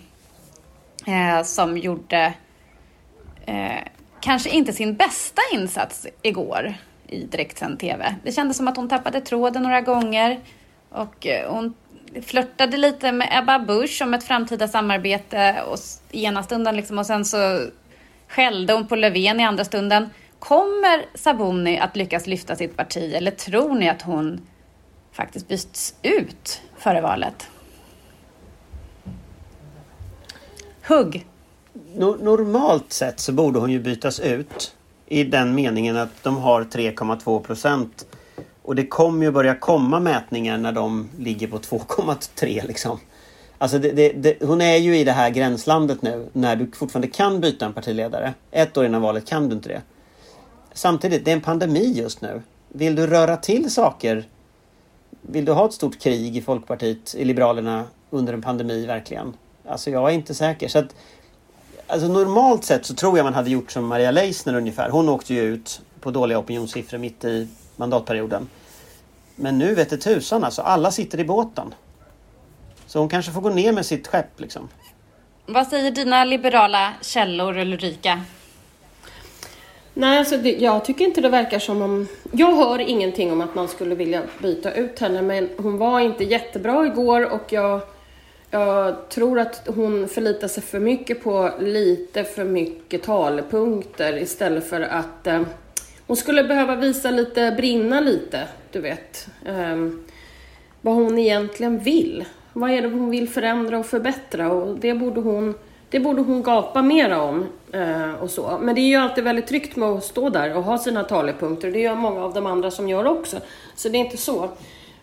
eh, 1.07 1.43
som 1.43 1.77
gjorde 1.77 2.33
eh, 3.47 3.83
kanske 4.19 4.49
inte 4.49 4.73
sin 4.73 4.95
bästa 4.95 5.41
insats 5.53 6.07
igår 6.21 6.73
i 7.07 7.23
direktsänd 7.23 7.79
TV. 7.79 8.15
Det 8.23 8.31
kändes 8.31 8.57
som 8.57 8.67
att 8.67 8.77
hon 8.77 8.89
tappade 8.89 9.21
tråden 9.21 9.63
några 9.63 9.81
gånger 9.81 10.39
och 10.89 11.27
eh, 11.27 11.51
hon 11.51 11.73
flörtade 12.21 12.77
lite 12.77 13.11
med 13.11 13.29
Ebba 13.31 13.59
Busch 13.59 14.01
om 14.01 14.13
ett 14.13 14.23
framtida 14.23 14.67
samarbete 14.67 15.63
och 15.71 15.77
i 16.11 16.23
ena 16.23 16.43
stunden 16.43 16.75
liksom 16.75 16.99
och 16.99 17.05
sen 17.05 17.25
så 17.25 17.67
skällde 18.27 18.73
hon 18.73 18.87
på 18.87 18.95
Löfven 18.95 19.39
i 19.39 19.43
andra 19.43 19.65
stunden. 19.65 20.09
Kommer 20.39 21.05
Sabuni 21.13 21.79
att 21.79 21.95
lyckas 21.95 22.27
lyfta 22.27 22.55
sitt 22.55 22.77
parti 22.77 23.13
eller 23.13 23.31
tror 23.31 23.75
ni 23.75 23.89
att 23.89 24.01
hon 24.01 24.47
faktiskt 25.11 25.47
byts 25.47 25.95
ut 26.01 26.61
före 26.77 27.01
valet? 27.01 27.47
Hugg. 30.87 31.25
No 31.95 32.17
normalt 32.21 32.93
sett 32.93 33.19
så 33.19 33.31
borde 33.31 33.59
hon 33.59 33.71
ju 33.71 33.79
bytas 33.79 34.19
ut 34.19 34.75
i 35.05 35.23
den 35.23 35.55
meningen 35.55 35.97
att 35.97 36.23
de 36.23 36.37
har 36.37 36.63
3,2 36.63 37.39
procent. 37.39 38.05
Och 38.61 38.75
det 38.75 38.87
kommer 38.87 39.25
ju 39.25 39.31
börja 39.31 39.55
komma 39.55 39.99
mätningar 39.99 40.57
när 40.57 40.71
de 40.71 41.09
ligger 41.19 41.47
på 41.47 41.57
2,3 41.57 42.67
liksom. 42.67 42.99
Alltså 43.57 43.79
det, 43.79 43.91
det, 43.91 44.09
det, 44.09 44.37
hon 44.41 44.61
är 44.61 44.77
ju 44.77 44.97
i 44.97 45.03
det 45.03 45.11
här 45.11 45.29
gränslandet 45.29 46.01
nu 46.01 46.29
när 46.33 46.55
du 46.55 46.71
fortfarande 46.71 47.07
kan 47.07 47.41
byta 47.41 47.65
en 47.65 47.73
partiledare. 47.73 48.33
Ett 48.51 48.77
år 48.77 48.85
innan 48.85 49.01
valet 49.01 49.27
kan 49.27 49.49
du 49.49 49.55
inte 49.55 49.69
det. 49.69 49.81
Samtidigt, 50.73 51.25
det 51.25 51.31
är 51.31 51.35
en 51.35 51.41
pandemi 51.41 51.93
just 51.95 52.21
nu. 52.21 52.41
Vill 52.69 52.95
du 52.95 53.07
röra 53.07 53.37
till 53.37 53.71
saker? 53.71 54.27
Vill 55.21 55.45
du 55.45 55.51
ha 55.51 55.65
ett 55.65 55.73
stort 55.73 55.99
krig 55.99 56.37
i 56.37 56.41
Folkpartiet, 56.41 57.15
i 57.15 57.25
Liberalerna, 57.25 57.83
under 58.09 58.33
en 58.33 58.41
pandemi 58.41 58.85
verkligen? 58.85 59.33
Alltså 59.67 59.91
jag 59.91 60.09
är 60.09 60.13
inte 60.13 60.33
säker. 60.33 60.67
Så 60.67 60.79
att, 60.79 60.95
alltså 61.87 62.07
normalt 62.07 62.63
sett 62.63 62.85
så 62.85 62.93
tror 62.93 63.17
jag 63.17 63.23
man 63.23 63.33
hade 63.33 63.49
gjort 63.49 63.71
som 63.71 63.87
Maria 63.87 64.11
Leissner 64.11 64.55
ungefär. 64.55 64.89
Hon 64.89 65.09
åkte 65.09 65.33
ju 65.33 65.41
ut 65.41 65.81
på 66.01 66.11
dåliga 66.11 66.39
opinionssiffror 66.39 66.97
mitt 66.97 67.25
i 67.25 67.47
mandatperioden. 67.75 68.49
Men 69.35 69.57
nu 69.57 69.75
vet 69.75 69.89
det 69.89 69.97
tusan 69.97 70.43
alltså, 70.43 70.61
alla 70.61 70.91
sitter 70.91 71.19
i 71.19 71.23
båten. 71.23 71.73
Så 72.87 72.99
hon 72.99 73.09
kanske 73.09 73.31
får 73.31 73.41
gå 73.41 73.49
ner 73.49 73.71
med 73.71 73.85
sitt 73.85 74.07
skepp 74.07 74.39
liksom. 74.39 74.69
Vad 75.45 75.67
säger 75.67 75.91
dina 75.91 76.25
liberala 76.25 76.93
källor 77.01 77.57
Ulrika? 77.57 78.21
Nej, 79.93 80.19
alltså 80.19 80.37
det, 80.37 80.51
jag 80.51 80.85
tycker 80.85 81.05
inte 81.05 81.21
det 81.21 81.29
verkar 81.29 81.59
som 81.59 81.81
om... 81.81 82.07
Jag 82.31 82.55
hör 82.55 82.79
ingenting 82.79 83.31
om 83.31 83.41
att 83.41 83.55
man 83.55 83.67
skulle 83.67 83.95
vilja 83.95 84.21
byta 84.41 84.73
ut 84.73 84.99
henne, 84.99 85.21
men 85.21 85.49
hon 85.57 85.77
var 85.77 85.99
inte 85.99 86.23
jättebra 86.23 86.85
igår 86.85 87.33
och 87.33 87.53
jag, 87.53 87.81
jag 88.51 89.09
tror 89.09 89.39
att 89.39 89.67
hon 89.75 90.07
förlitar 90.07 90.47
sig 90.47 90.63
för 90.63 90.79
mycket 90.79 91.23
på 91.23 91.51
lite 91.59 92.23
för 92.23 92.43
mycket 92.43 93.03
talepunkter 93.03 94.17
istället 94.17 94.69
för 94.69 94.81
att 94.81 95.27
eh, 95.27 95.41
hon 96.07 96.17
skulle 96.17 96.43
behöva 96.43 96.75
visa 96.75 97.11
lite, 97.11 97.53
brinna 97.57 97.99
lite, 97.99 98.47
du 98.71 98.81
vet. 98.81 99.27
Eh, 99.45 99.87
vad 100.81 100.95
hon 100.95 101.17
egentligen 101.17 101.79
vill. 101.79 102.25
Vad 102.53 102.71
är 102.71 102.81
det 102.81 102.87
hon 102.87 103.09
vill 103.09 103.29
förändra 103.29 103.79
och 103.79 103.85
förbättra? 103.85 104.51
Och 104.51 104.77
det 104.79 104.93
borde 104.93 105.21
hon, 105.21 105.53
det 105.89 105.99
borde 105.99 106.21
hon 106.21 106.43
gapa 106.43 106.81
mera 106.81 107.21
om. 107.21 107.45
Eh, 107.71 108.13
och 108.13 108.29
så. 108.29 108.57
Men 108.61 108.75
det 108.75 108.81
är 108.81 108.87
ju 108.87 108.95
alltid 108.95 109.23
väldigt 109.23 109.47
tryggt 109.47 109.75
med 109.75 109.89
att 109.89 110.03
stå 110.03 110.29
där 110.29 110.57
och 110.57 110.63
ha 110.63 110.77
sina 110.77 111.03
talepunkter. 111.03 111.71
Det 111.71 111.79
gör 111.79 111.95
många 111.95 112.23
av 112.23 112.33
de 112.33 112.45
andra 112.45 112.71
som 112.71 112.89
gör 112.89 113.05
också. 113.05 113.37
Så 113.75 113.89
det 113.89 113.97
är 113.97 113.99
inte 114.05 114.17
så. 114.17 114.49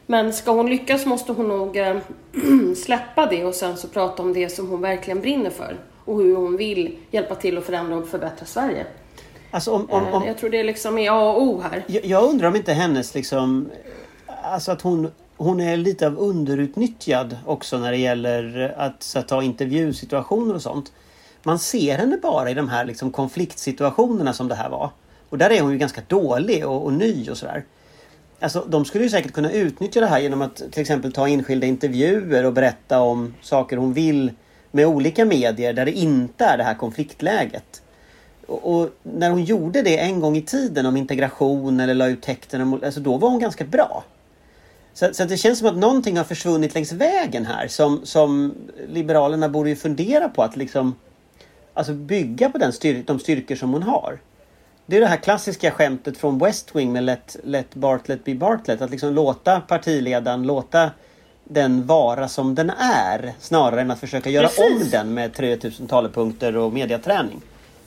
Men 0.07 0.33
ska 0.33 0.51
hon 0.51 0.71
lyckas 0.71 1.07
måste 1.07 1.33
hon 1.33 1.49
nog 1.49 1.77
eh, 1.77 1.97
släppa 2.77 3.27
det 3.27 3.45
och 3.45 3.55
sen 3.55 3.77
så 3.77 3.89
prata 3.89 4.23
om 4.23 4.33
det 4.33 4.49
som 4.49 4.69
hon 4.71 4.81
verkligen 4.81 5.21
brinner 5.21 5.51
för. 5.51 5.77
Och 6.05 6.19
hur 6.23 6.37
hon 6.37 6.57
vill 6.57 6.99
hjälpa 7.11 7.35
till 7.35 7.59
att 7.59 7.65
förändra 7.65 7.97
och 7.97 8.09
förbättra 8.09 8.47
Sverige. 8.47 8.87
Alltså 9.51 9.71
om, 9.73 9.91
om, 9.91 10.07
om, 10.07 10.23
Eh, 10.23 10.29
Jag 10.29 10.39
tror 10.39 10.51
det 10.51 10.63
liksom 10.63 10.99
är 10.99 11.11
A 11.11 11.33
och 11.33 11.43
O 11.43 11.61
här. 11.61 11.85
jag, 11.87 12.05
jag 12.05 12.25
undrar 12.25 12.49
om 12.49 12.57
inte 12.57 12.73
hennes 12.73 13.15
liksom... 13.15 13.71
Alltså 14.43 14.73
att 14.73 14.83
hon, 14.83 15.11
hon 15.37 15.61
är 15.61 15.77
lite 15.77 16.07
av 16.07 16.19
underutnyttjad 16.19 17.37
också 17.47 17.79
när 17.79 17.91
det 17.91 17.97
gäller 17.99 18.75
att 18.77 19.17
att 19.17 19.29
ta 19.29 19.43
intervjusituationer 19.43 20.55
och 20.55 20.63
sånt. 20.63 20.93
Man 21.43 21.59
ser 21.59 21.99
henne 21.99 22.17
bara 22.23 22.51
i 22.51 22.55
de 22.55 22.69
här 22.69 22.85
liksom, 22.85 23.11
konfliktsituationerna 23.11 24.33
som 24.33 24.49
det 24.49 24.55
här 24.55 24.69
var. 24.69 24.91
Och 25.29 25.39
där 25.39 25.51
är 25.51 25.61
hon 25.61 25.73
ju 25.73 25.79
ganska 25.79 26.01
dålig 26.09 26.67
och, 26.67 26.85
och 26.85 26.93
ny 26.93 27.31
och 27.31 27.37
sådär. 27.37 27.65
Alltså, 28.41 28.67
de 28.69 28.85
skulle 28.85 29.05
ju 29.05 29.11
säkert 29.11 29.33
kunna 29.33 29.53
utnyttja 29.53 30.01
det 30.01 30.07
här 30.07 30.21
genom 30.21 30.43
att 30.43 30.57
till 30.57 30.81
exempel 30.81 31.13
ta 31.13 31.29
enskilda 31.29 31.67
intervjuer 31.67 32.45
och 32.45 32.53
berätta 32.53 33.01
om 33.01 33.35
saker 33.41 33.77
hon 33.77 33.93
vill 33.93 34.33
med 34.71 34.87
olika 34.87 35.25
medier 35.25 35.73
där 35.73 35.85
det 35.85 35.93
inte 35.93 36.45
är 36.45 36.59
det 36.59 36.65
här 36.65 36.75
konfliktläget. 36.75 37.83
Och, 38.47 38.75
och 38.75 38.91
när 39.03 39.31
hon 39.31 39.45
gjorde 39.45 39.83
det 39.83 39.99
en 39.99 40.21
gång 40.21 40.37
i 40.37 40.43
tiden 40.43 40.87
om 40.87 40.97
integration 40.97 41.81
eller 41.81 41.95
la 41.95 42.07
ut 42.07 42.23
texten, 42.23 42.61
om- 42.61 42.81
alltså 42.85 43.01
då 43.01 43.17
var 43.17 43.31
hon 43.31 43.41
ganska 43.41 43.65
bra. 43.65 44.05
Så, 44.95 45.15
så 45.15 45.25
det 45.25 45.37
känns 45.37 45.59
som 45.59 45.69
att 45.69 45.77
någonting 45.77 46.17
har 46.17 46.25
försvunnit 46.25 46.75
längs 46.75 46.93
vägen 46.93 47.47
här 47.47 47.69
som, 47.69 48.01
som 48.05 48.55
Liberalerna 48.89 49.49
borde 49.49 49.71
ju 49.71 49.77
fundera 49.77 50.29
på 50.29 50.43
att 50.43 50.57
liksom 50.57 50.95
Alltså 51.75 51.93
bygga 51.93 52.51
på 52.51 52.59
den 52.59 52.73
styr 52.73 53.05
de 53.07 53.19
styrkor 53.19 53.55
som 53.55 53.73
hon 53.73 53.83
har. 53.83 54.19
Det 54.87 54.97
är 54.97 55.01
det 55.01 55.07
här 55.07 55.17
klassiska 55.17 55.71
skämtet 55.71 56.19
från 56.19 56.39
West 56.39 56.77
Wing 56.77 56.93
med 56.93 57.05
Let, 57.05 57.37
let 57.45 57.75
Bartlett 57.75 58.25
be 58.25 58.35
Bartlett. 58.35 58.83
Att 58.83 58.91
liksom 58.91 59.15
låta 59.15 59.61
partiledaren, 59.61 60.43
låta 60.43 60.91
den 61.45 61.87
vara 61.87 62.29
som 62.29 62.55
den 62.55 62.71
är. 62.79 63.33
Snarare 63.41 63.81
än 63.81 63.91
att 63.91 64.01
försöka 64.01 64.31
göra 64.31 64.49
Precis. 64.49 64.83
om 64.83 64.91
den 64.91 65.15
med 65.15 65.35
3000 65.35 65.87
talepunkter 65.87 66.57
och 66.57 66.73
mediaträning. 66.73 67.41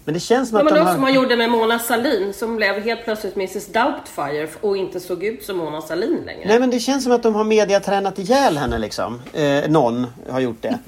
Men 0.05 0.13
det 0.13 0.19
känns 0.19 0.49
som 0.49 0.57
Ja, 0.57 0.65
att 0.65 0.71
men 0.71 0.73
de 0.73 0.85
har... 0.85 0.93
som 0.93 1.01
man 1.01 1.13
gjorde 1.13 1.35
med 1.37 1.49
Mona 1.49 1.79
Sahlin 1.79 2.33
som 2.33 2.55
blev 2.55 2.83
helt 2.83 3.03
plötsligt 3.03 3.35
Mrs 3.35 3.67
Doubtfire 3.67 4.47
och 4.61 4.77
inte 4.77 4.99
såg 4.99 5.23
ut 5.23 5.43
som 5.43 5.57
Mona 5.57 5.81
Sahlin 5.81 6.23
längre. 6.25 6.47
Nej 6.47 6.59
men 6.59 6.69
det 6.69 6.79
känns 6.79 7.03
som 7.03 7.13
att 7.13 7.23
de 7.23 7.35
har 7.35 7.43
mediatränat 7.43 8.19
ihjäl 8.19 8.57
henne 8.57 8.77
liksom. 8.77 9.21
Eh, 9.33 9.69
någon 9.69 10.07
har 10.29 10.39
gjort 10.39 10.61
det. 10.61 10.79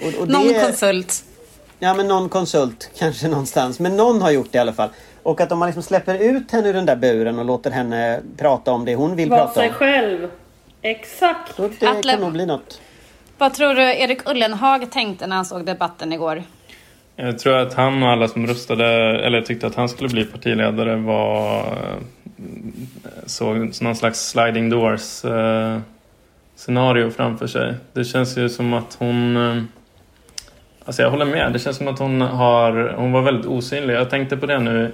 Och, 0.00 0.20
och 0.20 0.28
Någon 0.28 0.48
det... 0.48 0.64
konsult. 0.64 1.24
Ja 1.78 1.94
men 1.94 2.08
någon 2.08 2.28
konsult 2.28 2.90
kanske 2.98 3.28
någonstans. 3.28 3.78
Men 3.78 3.96
någon 3.96 4.22
har 4.22 4.30
gjort 4.30 4.48
det 4.52 4.58
i 4.58 4.60
alla 4.60 4.72
fall. 4.72 4.88
Och 5.24 5.40
att 5.40 5.52
om 5.52 5.58
man 5.58 5.66
liksom 5.66 5.82
släpper 5.82 6.14
ut 6.22 6.50
henne 6.50 6.68
ur 6.68 6.72
den 6.72 6.86
där 6.86 6.96
buren 6.96 7.38
och 7.38 7.44
låter 7.44 7.70
henne 7.70 8.20
prata 8.36 8.70
om 8.72 8.84
det 8.84 8.94
hon 8.94 9.16
vill 9.16 9.30
Var 9.30 9.38
prata 9.38 9.52
sig 9.54 9.68
om. 9.68 9.74
själv. 9.74 10.28
Exakt. 10.82 11.54
Så 11.56 11.62
det 11.68 11.86
Atle- 11.86 12.10
kan 12.10 12.20
nog 12.20 12.32
bli 12.32 12.46
något. 12.46 12.80
Vad 13.38 13.54
tror 13.54 13.74
du 13.74 13.82
Erik 13.82 14.28
Ullenhag 14.30 14.90
tänkte 14.92 15.26
när 15.26 15.36
han 15.36 15.44
såg 15.44 15.64
debatten 15.66 16.12
igår? 16.12 16.42
Jag 17.16 17.38
tror 17.38 17.56
att 17.58 17.74
han 17.74 18.02
och 18.02 18.08
alla 18.08 18.28
som 18.28 18.46
röstade, 18.46 18.86
eller 19.26 19.40
tyckte 19.42 19.66
att 19.66 19.74
han 19.74 19.88
skulle 19.88 20.08
bli 20.08 20.24
partiledare 20.24 20.96
var 20.96 21.64
såg 23.26 23.82
någon 23.82 23.96
slags 23.96 24.28
sliding 24.28 24.70
doors 24.70 25.24
eh, 25.24 25.78
scenario 26.56 27.10
framför 27.10 27.46
sig. 27.46 27.74
Det 27.92 28.04
känns 28.04 28.38
ju 28.38 28.48
som 28.48 28.72
att 28.74 28.96
hon 28.98 29.36
eh, 29.36 29.62
Alltså 30.86 31.02
jag 31.02 31.10
håller 31.10 31.24
med. 31.24 31.52
Det 31.52 31.58
känns 31.58 31.76
som 31.76 31.88
att 31.88 31.98
hon 31.98 32.20
har 32.20 32.94
Hon 32.96 33.12
var 33.12 33.22
väldigt 33.22 33.46
osynlig. 33.46 33.94
Jag 33.94 34.10
tänkte 34.10 34.36
på 34.36 34.46
det 34.46 34.58
nu 34.58 34.92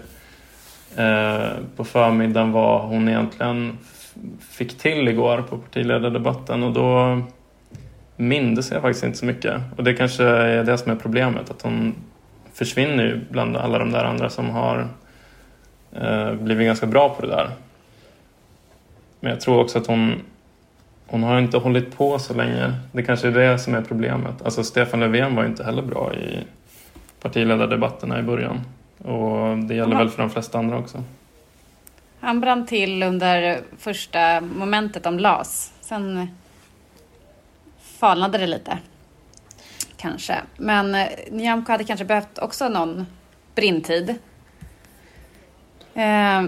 Eh, 0.96 1.50
på 1.76 1.85
förmiddagen 1.85 2.53
vad 2.53 2.81
hon 2.81 3.09
egentligen 3.09 3.79
fick 4.40 4.79
till 4.79 5.09
igår 5.09 5.44
på 5.48 5.59
partiledardebatten 5.59 6.62
och 6.62 6.72
då 6.72 7.20
mindes 8.16 8.70
jag 8.70 8.83
faktiskt 8.83 9.05
inte 9.05 9.18
så 9.18 9.26
mycket. 9.26 9.61
Och 9.76 9.85
det 9.85 9.94
kanske 9.94 10.24
är 10.24 10.64
det 10.64 10.79
som 10.79 10.92
är 10.92 10.96
problemet, 10.96 11.50
att 11.50 11.62
hon 11.62 11.94
försvinner 12.53 13.05
ju 13.05 13.20
bland 13.31 13.57
alla 13.57 13.79
de 13.79 13.90
där 13.90 14.05
andra 14.05 14.31
som 14.31 14.50
har 14.50 14.88
eh, 15.92 16.33
blivit 16.33 16.66
ganska 16.66 16.87
bra 16.87 17.09
på 17.09 17.22
det 17.22 17.29
där. 17.29 17.50
Men 19.20 19.31
jag 19.31 19.40
tror 19.40 19.61
också 19.61 19.79
att 19.79 19.87
hon, 19.87 20.14
hon 21.07 21.22
har 21.22 21.38
inte 21.38 21.59
hållit 21.59 21.96
på 21.96 22.18
så 22.18 22.35
länge. 22.35 22.74
Det 22.92 23.03
kanske 23.03 23.29
är 23.29 23.33
det 23.33 23.59
som 23.59 23.74
är 23.74 23.83
problemet. 23.83 24.42
Alltså 24.44 24.64
Stefan 24.64 25.00
Löfven 25.00 25.37
var 25.37 25.42
ju 25.42 25.48
inte 25.48 25.64
heller 25.64 25.83
bra 25.83 26.14
i 26.14 26.38
partiledardebatterna 27.22 28.18
i 28.18 28.22
början. 28.22 28.61
Och 29.05 29.59
det 29.59 29.75
gäller 29.75 29.97
väl 29.97 30.11
för 30.11 30.23
de 30.23 30.31
flesta 30.31 30.59
andra 30.59 30.79
också. 30.79 31.03
Han 32.21 32.41
brann 32.41 32.67
till 32.67 33.03
under 33.03 33.61
första 33.79 34.41
momentet 34.41 35.07
om 35.07 35.19
LAS. 35.19 35.73
Sen 35.81 36.29
falnade 38.01 38.39
det 38.39 38.47
lite. 38.47 38.79
Kanske. 39.97 40.41
Men 40.57 40.95
eh, 40.95 41.09
Nyamko 41.31 41.73
hade 41.73 41.85
kanske 41.85 42.05
behövt 42.05 42.39
också 42.39 42.69
någon 42.69 43.07
brintid. 43.55 44.15
Eh, 45.95 46.43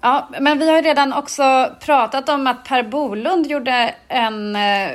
ja, 0.00 0.28
men 0.40 0.58
vi 0.58 0.68
har 0.68 0.76
ju 0.76 0.82
redan 0.82 1.12
också 1.12 1.74
pratat 1.80 2.28
om 2.28 2.46
att 2.46 2.64
Per 2.64 2.82
Bolund 2.82 3.46
gjorde 3.46 3.94
en, 4.08 4.56
eh, 4.56 4.90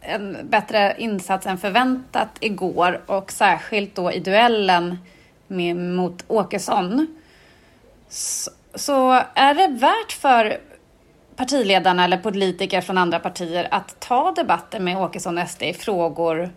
en 0.00 0.38
bättre 0.42 0.94
insats 0.98 1.46
än 1.46 1.58
förväntat 1.58 2.28
igår 2.40 3.00
och 3.06 3.32
särskilt 3.32 3.94
då 3.94 4.12
i 4.12 4.20
duellen 4.20 4.98
med, 5.48 5.76
mot 5.76 6.24
Åkesson. 6.28 7.06
Så, 8.08 8.50
så 8.74 9.22
är 9.34 9.54
det 9.54 9.68
värt 9.68 10.12
för 10.12 10.58
partiledarna 11.36 12.04
eller 12.04 12.18
politiker 12.18 12.80
från 12.80 12.98
andra 12.98 13.18
partier 13.18 13.68
att 13.70 14.00
ta 14.00 14.32
debatter 14.32 14.80
med 14.80 14.98
Åkesson 14.98 15.38
och 15.38 15.48
SD 15.48 15.62
i 15.62 15.72
frågor 15.74 16.50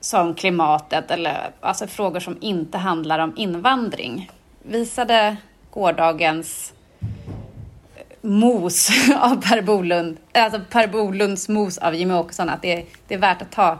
som 0.00 0.34
klimatet 0.34 1.10
eller 1.10 1.50
alltså 1.60 1.86
frågor 1.86 2.20
som 2.20 2.38
inte 2.40 2.78
handlar 2.78 3.18
om 3.18 3.32
invandring? 3.36 4.30
Visade 4.62 5.36
gårdagens 5.70 6.72
eh, 7.00 8.04
mos 8.20 8.90
av 9.20 9.42
Per 9.42 9.62
Bolund, 9.62 10.16
alltså 10.32 10.60
Per 10.70 10.86
Bolunds 10.86 11.48
mos 11.48 11.78
av 11.78 11.94
Jimmie 11.94 12.16
Åkesson 12.16 12.48
att 12.48 12.62
det, 12.62 12.86
det 13.08 13.14
är 13.14 13.18
värt 13.18 13.42
att 13.42 13.52
ta 13.52 13.78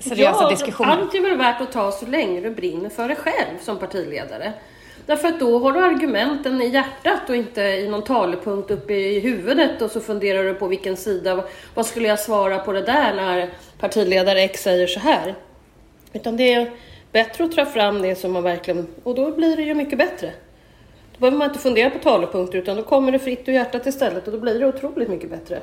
seriösa 0.00 0.42
ja, 0.42 0.50
diskussioner. 0.50 0.90
Allt 0.90 1.14
är 1.14 1.20
väl 1.20 1.36
värt 1.36 1.60
att 1.60 1.72
ta 1.72 1.92
så 1.92 2.06
länge 2.06 2.40
du 2.40 2.50
brinner 2.50 2.88
för 2.88 3.08
det 3.08 3.14
själv 3.14 3.58
som 3.60 3.78
partiledare. 3.78 4.52
Därför 5.06 5.28
att 5.28 5.40
då 5.40 5.58
har 5.58 5.72
du 5.72 5.84
argumenten 5.84 6.62
i 6.62 6.68
hjärtat 6.68 7.28
och 7.28 7.36
inte 7.36 7.60
i 7.60 7.88
någon 7.88 8.04
talepunkt 8.04 8.70
uppe 8.70 8.94
i 8.94 9.20
huvudet 9.20 9.82
och 9.82 9.90
så 9.90 10.00
funderar 10.00 10.44
du 10.44 10.54
på 10.54 10.66
vilken 10.66 10.96
sida, 10.96 11.44
vad 11.74 11.86
skulle 11.86 12.08
jag 12.08 12.20
svara 12.20 12.58
på 12.58 12.72
det 12.72 12.82
där 12.82 13.14
när 13.14 13.50
partiledare 13.78 14.42
X 14.42 14.62
säger 14.62 14.86
så 14.86 15.00
här. 15.00 15.34
Utan 16.12 16.36
det 16.36 16.52
är 16.52 16.70
bättre 17.12 17.44
att 17.44 17.52
ta 17.52 17.66
fram 17.66 18.02
det 18.02 18.14
som 18.14 18.32
man 18.32 18.42
verkligen, 18.42 18.86
och 19.02 19.14
då 19.14 19.30
blir 19.30 19.56
det 19.56 19.62
ju 19.62 19.74
mycket 19.74 19.98
bättre. 19.98 20.30
Då 21.12 21.20
behöver 21.20 21.38
man 21.38 21.48
inte 21.48 21.60
fundera 21.60 21.90
på 21.90 21.98
talepunkter 21.98 22.58
utan 22.58 22.76
då 22.76 22.82
kommer 22.82 23.12
det 23.12 23.18
fritt 23.18 23.48
ur 23.48 23.52
hjärtat 23.52 23.86
istället 23.86 24.26
och 24.26 24.32
då 24.32 24.38
blir 24.38 24.58
det 24.58 24.66
otroligt 24.66 25.08
mycket 25.08 25.30
bättre. 25.30 25.60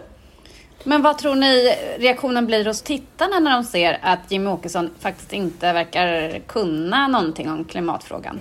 Men 0.84 1.02
vad 1.02 1.18
tror 1.18 1.36
ni 1.36 1.76
reaktionen 1.98 2.46
blir 2.46 2.66
hos 2.66 2.82
tittarna 2.82 3.40
när 3.40 3.52
de 3.52 3.64
ser 3.64 4.00
att 4.02 4.20
Jimmy 4.32 4.50
Åkesson 4.50 4.90
faktiskt 5.00 5.34
inte 5.34 5.74
verkar 5.74 6.40
kunna 6.40 7.08
någonting 7.08 7.50
om 7.50 7.66
klimatfrågan? 7.66 8.40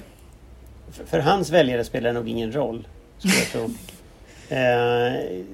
För, 0.92 1.04
för 1.04 1.18
hans 1.18 1.50
väljare 1.50 1.84
spelar 1.84 2.08
det 2.08 2.12
nog 2.12 2.28
ingen 2.28 2.52
roll. 2.52 2.88
Skulle 3.18 3.34
jag 3.34 3.46
tro. 3.46 3.70
Eh, 4.48 5.12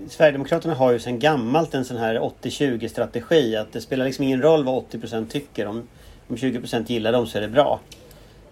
Sverigedemokraterna 0.09 0.75
har 0.75 0.93
ju 0.93 0.99
sedan 0.99 1.19
gammalt 1.19 1.75
en 1.75 1.85
sån 1.85 1.97
här 1.97 2.19
80-20 2.43 2.89
strategi. 2.89 3.57
Att 3.57 3.73
det 3.73 3.81
spelar 3.81 4.05
liksom 4.05 4.25
ingen 4.25 4.43
roll 4.43 4.65
vad 4.65 4.85
80% 4.85 5.29
tycker. 5.29 5.67
Om, 5.67 5.89
om 6.29 6.37
20% 6.37 6.85
gillar 6.87 7.13
dem 7.13 7.27
så 7.27 7.39
är 7.39 7.43
det 7.43 7.49
bra. 7.49 7.81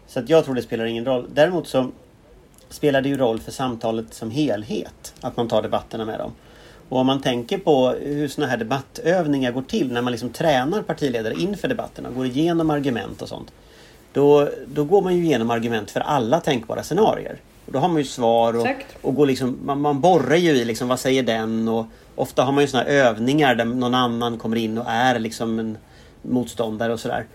Så 0.06 0.20
att 0.20 0.28
jag 0.28 0.44
tror 0.44 0.54
det 0.54 0.62
spelar 0.62 0.84
ingen 0.84 1.04
roll. 1.04 1.28
Däremot 1.32 1.68
så 1.68 1.90
spelar 2.68 3.02
det 3.02 3.08
ju 3.08 3.16
roll 3.16 3.40
för 3.40 3.52
samtalet 3.52 4.14
som 4.14 4.30
helhet. 4.30 5.14
Att 5.20 5.36
man 5.36 5.48
tar 5.48 5.62
debatterna 5.62 6.04
med 6.04 6.18
dem. 6.18 6.32
Och 6.90 6.98
om 6.98 7.06
man 7.06 7.20
tänker 7.20 7.58
på 7.58 7.88
hur 7.88 8.28
såna 8.28 8.46
här 8.46 8.56
debattövningar 8.56 9.52
går 9.52 9.62
till 9.62 9.92
när 9.92 10.02
man 10.02 10.10
liksom 10.10 10.30
tränar 10.30 10.82
partiledare 10.82 11.34
inför 11.34 11.68
debatterna, 11.68 12.10
går 12.10 12.26
igenom 12.26 12.70
argument 12.70 13.22
och 13.22 13.28
sånt. 13.28 13.52
Då, 14.12 14.48
då 14.66 14.84
går 14.84 15.02
man 15.02 15.16
ju 15.16 15.24
igenom 15.24 15.50
argument 15.50 15.90
för 15.90 16.00
alla 16.00 16.40
tänkbara 16.40 16.82
scenarier. 16.82 17.40
Och 17.66 17.72
då 17.72 17.78
har 17.78 17.88
man 17.88 17.98
ju 17.98 18.04
svar 18.04 18.56
och, 18.56 18.66
och 19.02 19.14
går 19.14 19.26
liksom, 19.26 19.58
man, 19.64 19.80
man 19.80 20.00
borrar 20.00 20.36
ju 20.36 20.50
i 20.50 20.64
liksom, 20.64 20.88
vad 20.88 21.00
säger 21.00 21.22
den 21.22 21.68
och 21.68 21.86
ofta 22.14 22.44
har 22.44 22.52
man 22.52 22.64
ju 22.64 22.68
såna 22.68 22.82
här 22.82 22.90
övningar 22.90 23.54
där 23.54 23.64
någon 23.64 23.94
annan 23.94 24.38
kommer 24.38 24.56
in 24.56 24.78
och 24.78 24.84
är 24.88 25.18
liksom 25.18 25.58
en 25.58 25.78
motståndare 26.22 26.92
och 26.92 27.00
sådär. 27.00 27.26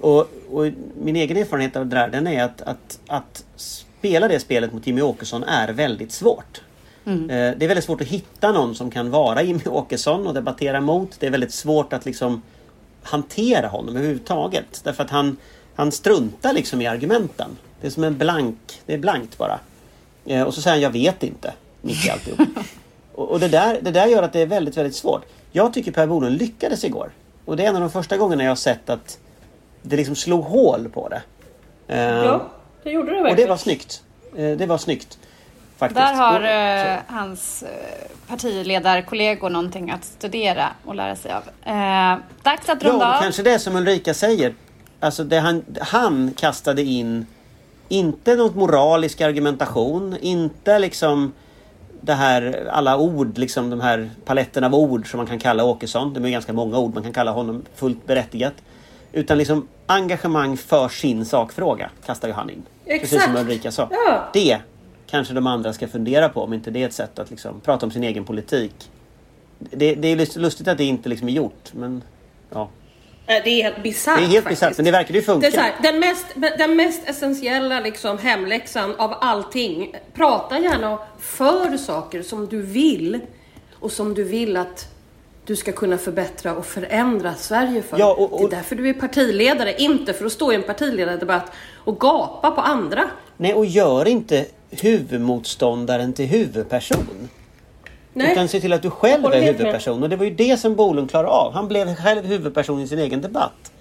Och, 0.00 0.30
och 0.50 0.66
min 1.02 1.16
egen 1.16 1.36
erfarenhet 1.36 1.76
av 1.76 1.86
det 1.86 1.96
där 1.96 2.08
den 2.08 2.26
är 2.26 2.44
att, 2.44 2.62
att, 2.62 3.00
att 3.06 3.44
spela 3.56 4.28
det 4.28 4.40
spelet 4.40 4.72
mot 4.72 4.86
Jimmy 4.86 5.02
Åkesson 5.02 5.44
är 5.44 5.68
väldigt 5.68 6.12
svårt. 6.12 6.60
Eh, 7.06 7.26
Det 7.28 7.62
är 7.62 7.68
väldigt 7.68 7.84
svårt 7.84 8.00
att 8.00 8.06
hitta 8.06 8.52
någon 8.52 8.74
som 8.74 8.90
kan 8.90 9.10
vara 9.10 9.42
Jimmy 9.42 9.64
Åkesson 9.66 10.26
och 10.26 10.34
debattera 10.34 10.80
mot. 10.80 11.20
Det 11.20 11.26
är 11.26 11.30
väldigt 11.30 11.52
svårt 11.54 11.92
att 11.92 12.04
liksom 12.06 12.42
hantera 13.02 13.68
honom 13.68 13.96
överhuvudtaget. 13.96 14.80
Därför 14.84 15.04
att 15.04 15.10
han, 15.10 15.36
han 15.74 15.92
struntar 15.92 16.52
liksom 16.52 16.80
i 16.82 16.86
argumenten. 16.86 17.50
Det 17.80 17.86
är 17.86 17.90
som 17.90 18.04
en 18.04 18.18
blank, 18.18 18.80
det 18.86 18.94
är 18.94 18.98
blankt 18.98 19.38
bara. 19.38 19.58
Eh, 20.24 20.42
Och 20.42 20.54
så 20.54 20.62
säger 20.62 20.74
han 20.76 20.82
jag 20.82 20.90
vet 20.90 21.22
inte, 21.22 21.52
mitt 21.82 22.06
i 22.06 22.10
alltihop. 22.10 22.48
och 23.14 23.30
och 23.30 23.40
det, 23.40 23.48
där, 23.48 23.78
det 23.82 23.90
där 23.90 24.06
gör 24.06 24.22
att 24.22 24.32
det 24.32 24.40
är 24.40 24.46
väldigt, 24.46 24.76
väldigt 24.76 24.94
svårt. 24.96 25.22
Jag 25.52 25.72
tycker 25.72 25.92
Per 25.92 26.06
Bolund 26.06 26.38
lyckades 26.38 26.84
igår. 26.84 27.10
Och 27.44 27.56
det 27.56 27.64
är 27.64 27.68
en 27.68 27.74
av 27.74 27.80
de 27.80 27.90
första 27.90 28.16
gångerna 28.16 28.42
jag 28.42 28.50
har 28.50 28.56
sett 28.56 28.90
att 28.90 29.18
det 29.82 29.96
liksom 29.96 30.16
slog 30.16 30.44
hål 30.44 30.88
på 30.88 31.08
det. 31.08 31.22
Ja, 31.96 32.46
det 32.82 32.90
gjorde 32.90 33.10
det 33.10 33.16
och 33.16 33.22
det 33.22 33.28
verkligen. 33.30 33.48
var 33.50 33.56
snyggt. 33.56 34.02
Eh, 34.36 34.56
Det 34.56 34.66
var 34.66 34.78
snyggt. 34.78 35.18
Faktiskt. 35.78 36.00
Där 36.06 36.14
har 36.14 36.40
Och- 36.40 36.46
eh, 36.46 36.98
hans 37.08 37.62
eh, 37.62 37.68
partiledarkollegor 38.28 39.50
någonting 39.50 39.90
att 39.90 40.04
studera 40.04 40.68
och 40.84 40.94
lära 40.94 41.16
sig 41.16 41.32
av. 41.32 41.42
Eh, 41.72 42.18
dags 42.42 42.68
att 42.68 42.82
Ja, 42.82 42.90
runda 42.90 43.08
och 43.08 43.14
av. 43.14 43.20
kanske 43.20 43.42
det 43.42 43.58
som 43.58 43.76
Ulrika 43.76 44.14
säger. 44.14 44.54
Alltså 45.00 45.24
det 45.24 45.38
han, 45.38 45.64
han 45.80 46.32
kastade 46.36 46.82
in 46.82 47.26
inte 47.88 48.34
något 48.36 48.54
moralisk 48.54 49.20
argumentation, 49.20 50.16
inte 50.20 50.78
liksom 50.78 51.32
det 52.00 52.14
här, 52.14 52.68
alla 52.72 52.96
ord, 52.98 53.38
liksom 53.38 53.70
de 53.70 53.80
här 53.80 54.10
paletten 54.24 54.64
av 54.64 54.74
ord 54.74 55.10
som 55.10 55.18
man 55.18 55.26
kan 55.26 55.38
kalla 55.38 55.64
Åkesson. 55.64 56.14
Det 56.14 56.20
är 56.28 56.30
ganska 56.30 56.52
många 56.52 56.78
ord 56.78 56.94
man 56.94 57.02
kan 57.02 57.12
kalla 57.12 57.30
honom 57.30 57.64
fullt 57.74 58.06
berättigat. 58.06 58.54
Utan 59.12 59.38
liksom 59.38 59.68
engagemang 59.86 60.56
för 60.56 60.88
sin 60.88 61.24
sakfråga 61.24 61.90
kastar 62.06 62.28
ju 62.28 62.34
han 62.34 62.50
in. 62.50 62.62
Precis 62.86 63.08
som 63.10 63.18
Exakt. 63.18 63.38
Ulrika 63.38 63.70
sa. 63.72 63.88
Ja. 63.90 64.24
Det 64.32 64.58
kanske 65.06 65.34
de 65.34 65.46
andra 65.46 65.72
ska 65.72 65.88
fundera 65.88 66.28
på 66.28 66.40
om 66.42 66.52
inte 66.52 66.70
det 66.70 66.82
är 66.82 66.86
ett 66.86 66.92
sätt 66.92 67.18
att 67.18 67.30
liksom 67.30 67.60
prata 67.60 67.86
om 67.86 67.92
sin 67.92 68.04
egen 68.04 68.24
politik. 68.24 68.90
Det, 69.58 69.94
det 69.94 70.08
är 70.08 70.16
lust- 70.16 70.36
lustigt 70.38 70.68
att 70.68 70.78
det 70.78 70.84
inte 70.84 71.08
liksom 71.08 71.28
är 71.28 71.32
gjort 71.32 71.72
men 71.72 72.02
ja. 72.50 72.68
Nej, 73.28 73.40
Det 73.44 73.50
är 73.50 73.62
helt 73.62 73.82
bisarrt 73.82 74.18
Det 74.18 74.24
är 74.24 74.28
helt 74.28 74.48
bisarrt 74.48 74.76
men 74.76 74.84
det 74.84 74.90
verkar 74.90 75.14
ju 75.14 75.22
funka. 75.22 75.50
Det 75.50 75.56
är 75.56 75.60
här, 75.60 75.72
den, 75.82 76.00
mest, 76.00 76.26
den 76.58 76.76
mest 76.76 77.08
essentiella 77.08 77.80
liksom 77.80 78.18
hemläxan 78.18 78.94
av 78.98 79.14
allting. 79.20 79.94
Prata 80.14 80.58
gärna 80.58 80.98
för 81.18 81.76
saker 81.76 82.22
som 82.22 82.46
du 82.46 82.62
vill 82.62 83.20
och 83.74 83.92
som 83.92 84.14
du 84.14 84.24
vill 84.24 84.56
att 84.56 84.88
du 85.44 85.56
ska 85.56 85.72
kunna 85.72 85.98
förbättra 85.98 86.54
och 86.56 86.66
förändra 86.66 87.34
Sverige 87.34 87.82
för. 87.82 87.98
Ja, 87.98 88.14
och- 88.14 88.32
och- 88.32 88.50
Det 88.50 88.54
är 88.56 88.58
därför 88.58 88.76
du 88.76 88.88
är 88.88 88.94
partiledare, 88.94 89.74
inte 89.78 90.12
för 90.12 90.24
att 90.26 90.32
stå 90.32 90.52
i 90.52 90.54
en 90.54 90.62
partiledardebatt 90.62 91.52
och 91.76 92.00
gapa 92.00 92.50
på 92.50 92.60
andra. 92.60 93.04
Nej 93.36 93.54
och 93.54 93.66
gör 93.66 94.08
inte 94.08 94.46
huvudmotståndaren 94.70 96.12
till 96.12 96.26
huvudperson. 96.26 97.28
Nej. 98.12 98.32
Utan 98.32 98.48
se 98.48 98.60
till 98.60 98.72
att 98.72 98.82
du 98.82 98.90
själv 98.90 99.24
är 99.24 99.42
huvudperson. 99.42 100.02
Och 100.02 100.08
det 100.08 100.16
var 100.16 100.24
ju 100.24 100.34
det 100.34 100.56
som 100.56 100.74
Bolund 100.74 101.10
klarade 101.10 101.28
av. 101.28 101.52
Han 101.52 101.68
blev 101.68 101.94
själv 101.94 102.24
huvudperson 102.24 102.80
i 102.80 102.88
sin 102.88 102.98
egen 102.98 103.20
debatt. 103.20 103.72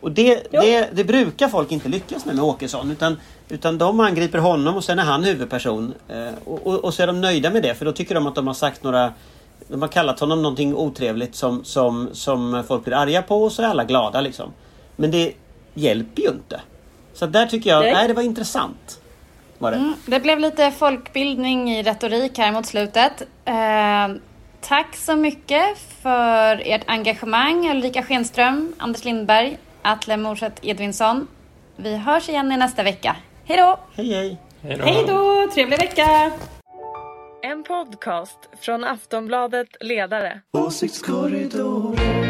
Och 0.00 0.12
det, 0.12 0.46
det, 0.50 0.88
det 0.92 1.04
brukar 1.04 1.48
folk 1.48 1.72
inte 1.72 1.88
lyckas 1.88 2.24
med 2.24 2.34
med 2.34 2.44
Åkesson. 2.44 2.90
Utan, 2.90 3.20
utan 3.48 3.78
de 3.78 4.00
angriper 4.00 4.38
honom 4.38 4.76
och 4.76 4.84
sen 4.84 4.98
är 4.98 5.02
han 5.02 5.24
huvudperson. 5.24 5.94
Eh, 6.08 6.34
och, 6.44 6.66
och, 6.66 6.84
och 6.84 6.94
så 6.94 7.02
är 7.02 7.06
de 7.06 7.20
nöjda 7.20 7.50
med 7.50 7.62
det 7.62 7.74
för 7.74 7.84
då 7.84 7.92
tycker 7.92 8.14
de 8.14 8.26
att 8.26 8.34
de 8.34 8.46
har 8.46 8.54
sagt 8.54 8.82
några 8.82 9.12
de 9.68 9.82
har 9.82 9.88
kallat 9.88 10.20
honom 10.20 10.42
någonting 10.42 10.74
otrevligt 10.74 11.34
som, 11.34 11.64
som, 11.64 12.08
som 12.12 12.64
folk 12.68 12.84
blir 12.84 12.94
arga 12.94 13.22
på 13.22 13.44
och 13.44 13.52
så 13.52 13.62
är 13.62 13.66
alla 13.66 13.84
glada 13.84 14.20
liksom. 14.20 14.52
Men 14.96 15.10
det 15.10 15.32
hjälper 15.74 16.22
ju 16.22 16.28
inte. 16.28 16.60
Så 17.14 17.26
där 17.26 17.46
tycker 17.46 17.70
jag, 17.70 17.80
Nej. 17.80 17.92
nej, 17.92 18.08
det 18.08 18.14
var 18.14 18.22
intressant. 18.22 19.00
Var 19.58 19.70
det. 19.70 19.76
Mm, 19.76 19.94
det 20.06 20.20
blev 20.20 20.38
lite 20.38 20.70
folkbildning 20.70 21.70
i 21.70 21.82
retorik 21.82 22.38
här 22.38 22.52
mot 22.52 22.66
slutet. 22.66 23.22
Eh, 23.44 24.08
tack 24.60 24.96
så 24.96 25.16
mycket 25.16 25.78
för 26.02 26.62
ert 26.64 26.82
engagemang 26.86 27.70
Ulrika 27.70 28.02
Schenström, 28.02 28.74
Anders 28.78 29.04
Lindberg, 29.04 29.58
Atle 29.82 30.16
Morset 30.16 30.58
Edvinsson. 30.62 31.28
Vi 31.76 31.96
hörs 31.96 32.28
igen 32.28 32.52
i 32.52 32.56
nästa 32.56 32.82
vecka. 32.82 33.16
Hej 33.44 33.56
då! 33.58 33.78
Hej 33.96 34.12
hej! 34.12 34.38
Hej 34.62 34.76
då. 34.76 34.84
Hej 34.84 35.04
då, 35.06 35.48
trevlig 35.54 35.78
vecka! 35.78 36.30
En 37.42 37.62
podcast 37.62 38.38
från 38.60 38.84
Aftonbladet 38.84 39.68
Ledare. 39.80 40.40
Åsiktskorridoren 40.52 42.23